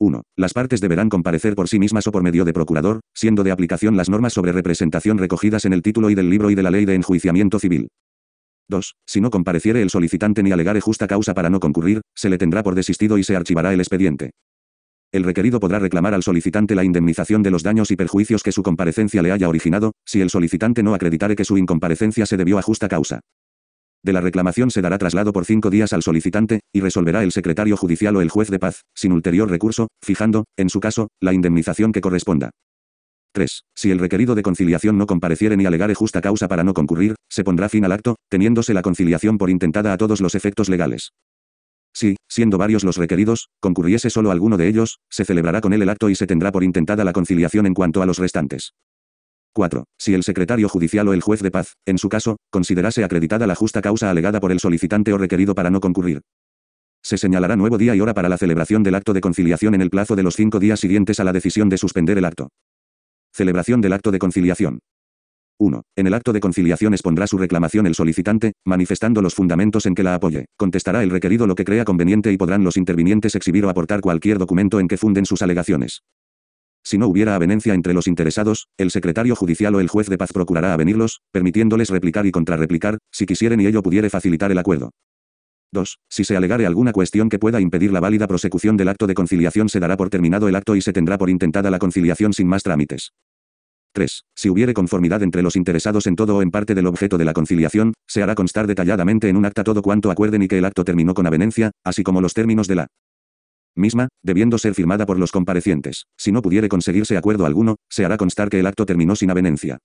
1. 0.00 0.22
Las 0.36 0.52
partes 0.52 0.82
deberán 0.82 1.08
comparecer 1.08 1.54
por 1.54 1.66
sí 1.66 1.78
mismas 1.78 2.06
o 2.08 2.12
por 2.12 2.22
medio 2.22 2.44
de 2.44 2.52
procurador, 2.52 3.00
siendo 3.14 3.42
de 3.42 3.52
aplicación 3.52 3.96
las 3.96 4.10
normas 4.10 4.34
sobre 4.34 4.52
representación 4.52 5.16
recogidas 5.16 5.64
en 5.64 5.72
el 5.72 5.80
título 5.80 6.10
y 6.10 6.14
del 6.14 6.28
libro 6.28 6.50
y 6.50 6.54
de 6.54 6.62
la 6.62 6.70
ley 6.70 6.84
de 6.84 6.94
enjuiciamiento 6.94 7.58
civil. 7.58 7.88
2. 8.68 8.94
Si 9.06 9.20
no 9.20 9.30
compareciere 9.30 9.82
el 9.82 9.90
solicitante 9.90 10.42
ni 10.42 10.52
alegare 10.52 10.80
justa 10.80 11.06
causa 11.06 11.34
para 11.34 11.50
no 11.50 11.60
concurrir, 11.60 12.00
se 12.14 12.30
le 12.30 12.38
tendrá 12.38 12.62
por 12.62 12.74
desistido 12.74 13.18
y 13.18 13.24
se 13.24 13.36
archivará 13.36 13.72
el 13.72 13.80
expediente. 13.80 14.30
El 15.12 15.22
requerido 15.22 15.60
podrá 15.60 15.78
reclamar 15.78 16.12
al 16.12 16.24
solicitante 16.24 16.74
la 16.74 16.82
indemnización 16.82 17.42
de 17.42 17.52
los 17.52 17.62
daños 17.62 17.90
y 17.92 17.96
perjuicios 17.96 18.42
que 18.42 18.50
su 18.50 18.62
comparecencia 18.62 19.22
le 19.22 19.30
haya 19.30 19.48
originado, 19.48 19.92
si 20.04 20.20
el 20.20 20.28
solicitante 20.28 20.82
no 20.82 20.92
acreditare 20.92 21.36
que 21.36 21.44
su 21.44 21.56
incomparecencia 21.56 22.26
se 22.26 22.36
debió 22.36 22.58
a 22.58 22.62
justa 22.62 22.88
causa. 22.88 23.20
De 24.02 24.12
la 24.12 24.20
reclamación 24.20 24.70
se 24.70 24.82
dará 24.82 24.98
traslado 24.98 25.32
por 25.32 25.44
cinco 25.44 25.70
días 25.70 25.92
al 25.92 26.02
solicitante, 26.02 26.60
y 26.72 26.80
resolverá 26.80 27.22
el 27.22 27.32
secretario 27.32 27.76
judicial 27.76 28.16
o 28.16 28.22
el 28.22 28.28
juez 28.28 28.50
de 28.50 28.58
paz, 28.58 28.82
sin 28.94 29.12
ulterior 29.12 29.48
recurso, 29.48 29.88
fijando, 30.04 30.44
en 30.58 30.68
su 30.68 30.80
caso, 30.80 31.08
la 31.20 31.32
indemnización 31.32 31.92
que 31.92 32.00
corresponda. 32.00 32.50
3. 33.34 33.64
Si 33.74 33.90
el 33.90 33.98
requerido 33.98 34.34
de 34.34 34.42
conciliación 34.42 34.96
no 34.96 35.06
compareciere 35.06 35.56
ni 35.56 35.66
alegare 35.66 35.94
justa 35.94 36.20
causa 36.20 36.46
para 36.46 36.62
no 36.62 36.72
concurrir, 36.72 37.16
se 37.28 37.42
pondrá 37.42 37.68
fin 37.68 37.84
al 37.84 37.92
acto, 37.92 38.14
teniéndose 38.30 38.72
la 38.72 38.82
conciliación 38.82 39.38
por 39.38 39.50
intentada 39.50 39.92
a 39.92 39.98
todos 39.98 40.20
los 40.20 40.36
efectos 40.36 40.68
legales. 40.68 41.10
Si, 41.92 42.16
siendo 42.28 42.58
varios 42.58 42.84
los 42.84 42.96
requeridos, 42.96 43.48
concurriese 43.60 44.08
solo 44.08 44.30
alguno 44.30 44.56
de 44.56 44.68
ellos, 44.68 44.98
se 45.10 45.24
celebrará 45.24 45.60
con 45.60 45.72
él 45.72 45.82
el 45.82 45.88
acto 45.88 46.10
y 46.10 46.14
se 46.14 46.26
tendrá 46.26 46.52
por 46.52 46.64
intentada 46.64 47.04
la 47.04 47.12
conciliación 47.12 47.66
en 47.66 47.74
cuanto 47.74 48.02
a 48.02 48.06
los 48.06 48.18
restantes. 48.18 48.72
4. 49.52 49.84
Si 49.98 50.14
el 50.14 50.22
secretario 50.22 50.68
judicial 50.68 51.08
o 51.08 51.12
el 51.12 51.20
juez 51.20 51.40
de 51.40 51.50
paz, 51.50 51.74
en 51.86 51.98
su 51.98 52.08
caso, 52.08 52.36
considerase 52.50 53.04
acreditada 53.04 53.46
la 53.46 53.54
justa 53.54 53.82
causa 53.82 54.10
alegada 54.10 54.40
por 54.40 54.52
el 54.52 54.60
solicitante 54.60 55.12
o 55.12 55.18
requerido 55.18 55.54
para 55.54 55.70
no 55.70 55.80
concurrir. 55.80 56.22
Se 57.02 57.18
señalará 57.18 57.54
nuevo 57.56 57.78
día 57.78 57.94
y 57.94 58.00
hora 58.00 58.14
para 58.14 58.28
la 58.28 58.38
celebración 58.38 58.82
del 58.82 58.94
acto 58.94 59.12
de 59.12 59.20
conciliación 59.20 59.74
en 59.74 59.82
el 59.82 59.90
plazo 59.90 60.16
de 60.16 60.22
los 60.22 60.36
cinco 60.36 60.58
días 60.58 60.80
siguientes 60.80 61.20
a 61.20 61.24
la 61.24 61.32
decisión 61.32 61.68
de 61.68 61.78
suspender 61.78 62.16
el 62.18 62.24
acto. 62.24 62.48
Celebración 63.36 63.80
del 63.80 63.92
acto 63.92 64.12
de 64.12 64.20
conciliación. 64.20 64.78
1. 65.58 65.82
En 65.96 66.06
el 66.06 66.14
acto 66.14 66.32
de 66.32 66.38
conciliación 66.38 66.94
expondrá 66.94 67.26
su 67.26 67.36
reclamación 67.36 67.84
el 67.88 67.96
solicitante, 67.96 68.52
manifestando 68.64 69.22
los 69.22 69.34
fundamentos 69.34 69.86
en 69.86 69.96
que 69.96 70.04
la 70.04 70.14
apoye. 70.14 70.44
Contestará 70.56 71.02
el 71.02 71.10
requerido 71.10 71.48
lo 71.48 71.56
que 71.56 71.64
crea 71.64 71.84
conveniente 71.84 72.30
y 72.30 72.36
podrán 72.36 72.62
los 72.62 72.76
intervinientes 72.76 73.34
exhibir 73.34 73.64
o 73.64 73.70
aportar 73.70 74.02
cualquier 74.02 74.38
documento 74.38 74.78
en 74.78 74.86
que 74.86 74.96
funden 74.96 75.26
sus 75.26 75.42
alegaciones. 75.42 76.04
Si 76.84 76.96
no 76.96 77.08
hubiera 77.08 77.34
avenencia 77.34 77.74
entre 77.74 77.92
los 77.92 78.06
interesados, 78.06 78.68
el 78.78 78.92
secretario 78.92 79.34
judicial 79.34 79.74
o 79.74 79.80
el 79.80 79.88
juez 79.88 80.08
de 80.08 80.18
paz 80.18 80.32
procurará 80.32 80.72
avenirlos, 80.72 81.20
permitiéndoles 81.32 81.90
replicar 81.90 82.26
y 82.26 82.30
contrarreplicar, 82.30 82.98
si 83.10 83.26
quisieren 83.26 83.60
y 83.60 83.66
ello 83.66 83.82
pudiere 83.82 84.10
facilitar 84.10 84.52
el 84.52 84.58
acuerdo. 84.58 84.90
2. 85.72 85.98
Si 86.08 86.22
se 86.22 86.36
alegare 86.36 86.66
alguna 86.66 86.92
cuestión 86.92 87.28
que 87.28 87.40
pueda 87.40 87.60
impedir 87.60 87.92
la 87.92 87.98
válida 87.98 88.28
prosecución 88.28 88.76
del 88.76 88.90
acto 88.90 89.08
de 89.08 89.14
conciliación 89.14 89.68
se 89.68 89.80
dará 89.80 89.96
por 89.96 90.08
terminado 90.08 90.48
el 90.48 90.54
acto 90.54 90.76
y 90.76 90.80
se 90.80 90.92
tendrá 90.92 91.18
por 91.18 91.28
intentada 91.28 91.70
la 91.70 91.80
conciliación 91.80 92.32
sin 92.32 92.46
más 92.46 92.62
trámites. 92.62 93.12
3. 93.94 94.24
Si 94.34 94.50
hubiere 94.50 94.74
conformidad 94.74 95.22
entre 95.22 95.42
los 95.42 95.56
interesados 95.56 96.06
en 96.06 96.16
todo 96.16 96.36
o 96.36 96.42
en 96.42 96.50
parte 96.50 96.74
del 96.74 96.86
objeto 96.86 97.16
de 97.16 97.24
la 97.24 97.32
conciliación, 97.32 97.94
se 98.06 98.22
hará 98.22 98.34
constar 98.34 98.66
detalladamente 98.66 99.28
en 99.28 99.36
un 99.36 99.46
acta 99.46 99.64
todo 99.64 99.80
cuanto 99.80 100.10
acuerden 100.10 100.42
y 100.42 100.48
que 100.48 100.58
el 100.58 100.64
acto 100.64 100.84
terminó 100.84 101.14
con 101.14 101.26
avenencia, 101.26 101.70
así 101.84 102.02
como 102.02 102.20
los 102.20 102.34
términos 102.34 102.68
de 102.68 102.74
la 102.74 102.86
misma, 103.76 104.08
debiendo 104.22 104.58
ser 104.58 104.74
firmada 104.74 105.06
por 105.06 105.18
los 105.18 105.32
comparecientes. 105.32 106.04
Si 106.18 106.32
no 106.32 106.42
pudiere 106.42 106.68
conseguirse 106.68 107.16
acuerdo 107.16 107.46
alguno, 107.46 107.76
se 107.88 108.04
hará 108.04 108.16
constar 108.16 108.48
que 108.50 108.60
el 108.60 108.66
acto 108.66 108.84
terminó 108.84 109.16
sin 109.16 109.30
avenencia. 109.30 109.78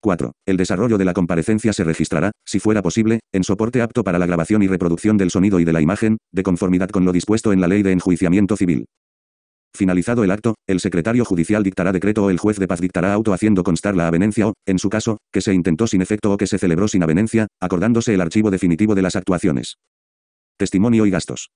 4. 0.00 0.32
El 0.46 0.56
desarrollo 0.56 0.98
de 0.98 1.04
la 1.04 1.14
comparecencia 1.14 1.72
se 1.72 1.82
registrará, 1.82 2.30
si 2.44 2.60
fuera 2.60 2.82
posible, 2.82 3.20
en 3.32 3.42
soporte 3.42 3.82
apto 3.82 4.04
para 4.04 4.18
la 4.18 4.26
grabación 4.26 4.62
y 4.62 4.68
reproducción 4.68 5.16
del 5.16 5.30
sonido 5.30 5.58
y 5.58 5.64
de 5.64 5.72
la 5.72 5.80
imagen, 5.80 6.18
de 6.32 6.42
conformidad 6.42 6.90
con 6.90 7.04
lo 7.04 7.12
dispuesto 7.12 7.52
en 7.52 7.60
la 7.60 7.66
Ley 7.66 7.82
de 7.82 7.92
Enjuiciamiento 7.92 8.56
Civil. 8.56 8.86
Finalizado 9.74 10.24
el 10.24 10.30
acto, 10.30 10.54
el 10.66 10.80
secretario 10.80 11.24
judicial 11.24 11.62
dictará 11.62 11.92
decreto 11.92 12.24
o 12.24 12.30
el 12.30 12.38
juez 12.38 12.58
de 12.58 12.66
paz 12.66 12.80
dictará 12.80 13.12
auto 13.12 13.32
haciendo 13.32 13.62
constar 13.62 13.94
la 13.94 14.08
avenencia 14.08 14.48
o, 14.48 14.54
en 14.66 14.78
su 14.78 14.88
caso, 14.88 15.18
que 15.32 15.40
se 15.40 15.54
intentó 15.54 15.86
sin 15.86 16.02
efecto 16.02 16.32
o 16.32 16.36
que 16.36 16.46
se 16.46 16.58
celebró 16.58 16.88
sin 16.88 17.02
avenencia, 17.02 17.46
acordándose 17.60 18.14
el 18.14 18.20
archivo 18.20 18.50
definitivo 18.50 18.94
de 18.94 19.02
las 19.02 19.16
actuaciones. 19.16 19.76
Testimonio 20.56 21.06
y 21.06 21.10
gastos. 21.10 21.50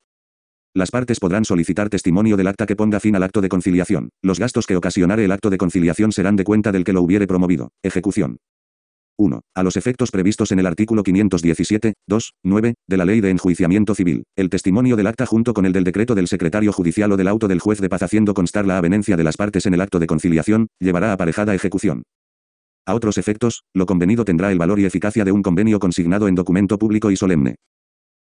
Las 0.74 0.90
partes 0.90 1.20
podrán 1.20 1.44
solicitar 1.44 1.90
testimonio 1.90 2.36
del 2.36 2.46
acta 2.46 2.64
que 2.64 2.76
ponga 2.76 3.00
fin 3.00 3.14
al 3.16 3.22
acto 3.24 3.40
de 3.40 3.48
conciliación. 3.48 4.10
Los 4.22 4.38
gastos 4.38 4.66
que 4.66 4.76
ocasionare 4.76 5.24
el 5.24 5.32
acto 5.32 5.50
de 5.50 5.58
conciliación 5.58 6.12
serán 6.12 6.36
de 6.36 6.44
cuenta 6.44 6.72
del 6.72 6.84
que 6.84 6.94
lo 6.94 7.02
hubiere 7.02 7.26
promovido. 7.26 7.72
Ejecución. 7.82 8.38
1. 9.22 9.40
A 9.54 9.62
los 9.62 9.76
efectos 9.76 10.10
previstos 10.10 10.50
en 10.50 10.58
el 10.58 10.66
artículo 10.66 11.04
517, 11.04 11.94
2, 12.08 12.32
9, 12.42 12.74
de 12.88 12.96
la 12.96 13.04
Ley 13.04 13.20
de 13.20 13.30
Enjuiciamiento 13.30 13.94
Civil, 13.94 14.24
el 14.36 14.50
testimonio 14.50 14.96
del 14.96 15.06
acta 15.06 15.26
junto 15.26 15.54
con 15.54 15.64
el 15.64 15.72
del 15.72 15.84
decreto 15.84 16.14
del 16.14 16.26
secretario 16.26 16.72
judicial 16.72 17.12
o 17.12 17.16
del 17.16 17.28
auto 17.28 17.46
del 17.46 17.60
juez 17.60 17.80
de 17.80 17.88
paz 17.88 18.02
haciendo 18.02 18.34
constar 18.34 18.66
la 18.66 18.78
avenencia 18.78 19.16
de 19.16 19.24
las 19.24 19.36
partes 19.36 19.66
en 19.66 19.74
el 19.74 19.80
acto 19.80 20.00
de 20.00 20.08
conciliación, 20.08 20.66
llevará 20.80 21.12
aparejada 21.12 21.54
ejecución. 21.54 22.02
A 22.84 22.94
otros 22.94 23.16
efectos, 23.16 23.62
lo 23.72 23.86
convenido 23.86 24.24
tendrá 24.24 24.50
el 24.50 24.58
valor 24.58 24.80
y 24.80 24.86
eficacia 24.86 25.24
de 25.24 25.30
un 25.30 25.42
convenio 25.42 25.78
consignado 25.78 26.26
en 26.26 26.34
documento 26.34 26.78
público 26.78 27.12
y 27.12 27.16
solemne. 27.16 27.54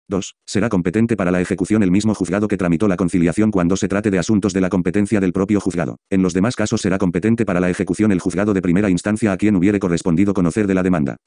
2. 0.07 0.35
Será 0.45 0.69
competente 0.69 1.15
para 1.17 1.31
la 1.31 1.41
ejecución 1.41 1.83
el 1.83 1.91
mismo 1.91 2.13
juzgado 2.13 2.47
que 2.47 2.57
tramitó 2.57 2.87
la 2.87 2.97
conciliación 2.97 3.51
cuando 3.51 3.75
se 3.75 3.87
trate 3.87 4.11
de 4.11 4.19
asuntos 4.19 4.53
de 4.53 4.61
la 4.61 4.69
competencia 4.69 5.19
del 5.19 5.33
propio 5.33 5.59
juzgado. 5.59 5.97
En 6.09 6.21
los 6.21 6.33
demás 6.33 6.55
casos 6.55 6.81
será 6.81 6.97
competente 6.97 7.45
para 7.45 7.59
la 7.59 7.69
ejecución 7.69 8.11
el 8.11 8.19
juzgado 8.19 8.53
de 8.53 8.61
primera 8.61 8.89
instancia 8.89 9.31
a 9.31 9.37
quien 9.37 9.55
hubiere 9.55 9.79
correspondido 9.79 10.33
conocer 10.33 10.67
de 10.67 10.75
la 10.75 10.83
demanda. 10.83 11.17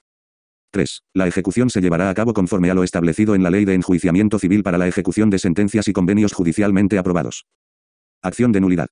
3. 0.71 1.03
La 1.15 1.27
ejecución 1.27 1.71
se 1.71 1.81
llevará 1.81 2.11
a 2.11 2.15
cabo 2.15 2.35
conforme 2.35 2.71
a 2.71 2.75
lo 2.75 2.85
establecido 2.85 3.35
en 3.35 3.43
la 3.43 3.51
Ley 3.51 3.65
de 3.65 3.75
Enjuiciamiento 3.75 4.39
Civil 4.39 4.63
para 4.63 4.79
la 4.79 4.87
ejecución 4.87 5.31
de 5.31 5.39
sentencias 5.39 5.89
y 5.89 5.93
convenios 5.93 6.33
judicialmente 6.33 6.99
aprobados. 6.99 7.47
Acción 8.23 8.53
de 8.53 8.61
nulidad. 8.61 8.89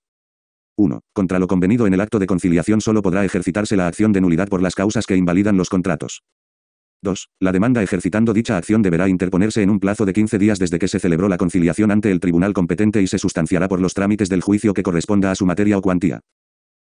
1. 0.76 1.00
Contra 1.12 1.38
lo 1.38 1.46
convenido 1.46 1.86
en 1.86 1.94
el 1.94 2.00
acto 2.00 2.18
de 2.18 2.26
conciliación 2.26 2.80
solo 2.80 3.02
podrá 3.02 3.24
ejercitarse 3.24 3.76
la 3.76 3.86
acción 3.86 4.12
de 4.12 4.20
nulidad 4.20 4.48
por 4.48 4.62
las 4.62 4.74
causas 4.74 5.06
que 5.06 5.16
invalidan 5.16 5.56
los 5.56 5.68
contratos. 5.68 6.22
2. 7.06 7.28
La 7.40 7.52
demanda 7.52 7.82
ejercitando 7.82 8.34
dicha 8.34 8.58
acción 8.58 8.82
deberá 8.82 9.08
interponerse 9.08 9.62
en 9.62 9.70
un 9.70 9.80
plazo 9.80 10.04
de 10.04 10.12
15 10.12 10.38
días 10.38 10.58
desde 10.58 10.78
que 10.78 10.88
se 10.88 10.98
celebró 10.98 11.28
la 11.28 11.38
conciliación 11.38 11.90
ante 11.90 12.10
el 12.10 12.20
tribunal 12.20 12.52
competente 12.52 13.00
y 13.00 13.06
se 13.06 13.18
sustanciará 13.18 13.68
por 13.68 13.80
los 13.80 13.94
trámites 13.94 14.28
del 14.28 14.42
juicio 14.42 14.74
que 14.74 14.82
corresponda 14.82 15.30
a 15.30 15.34
su 15.34 15.46
materia 15.46 15.78
o 15.78 15.82
cuantía. 15.82 16.20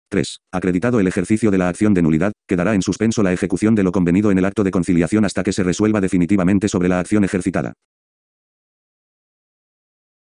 3. 0.09 0.41
Acreditado 0.51 0.99
el 0.99 1.07
ejercicio 1.07 1.49
de 1.49 1.57
la 1.57 1.69
acción 1.69 1.93
de 1.95 2.03
nulidad, 2.03 2.31
quedará 2.47 2.75
en 2.75 2.83
suspenso 2.83 3.23
la 3.23 3.33
ejecución 3.33 3.73
de 3.73 3.83
lo 3.83 3.91
convenido 3.91 4.29
en 4.29 4.37
el 4.37 4.45
acto 4.45 4.63
de 4.63 4.71
conciliación 4.71 5.25
hasta 5.25 5.43
que 5.43 5.51
se 5.51 5.63
resuelva 5.63 5.99
definitivamente 5.99 6.69
sobre 6.69 6.87
la 6.87 6.99
acción 6.99 7.23
ejercitada. 7.23 7.73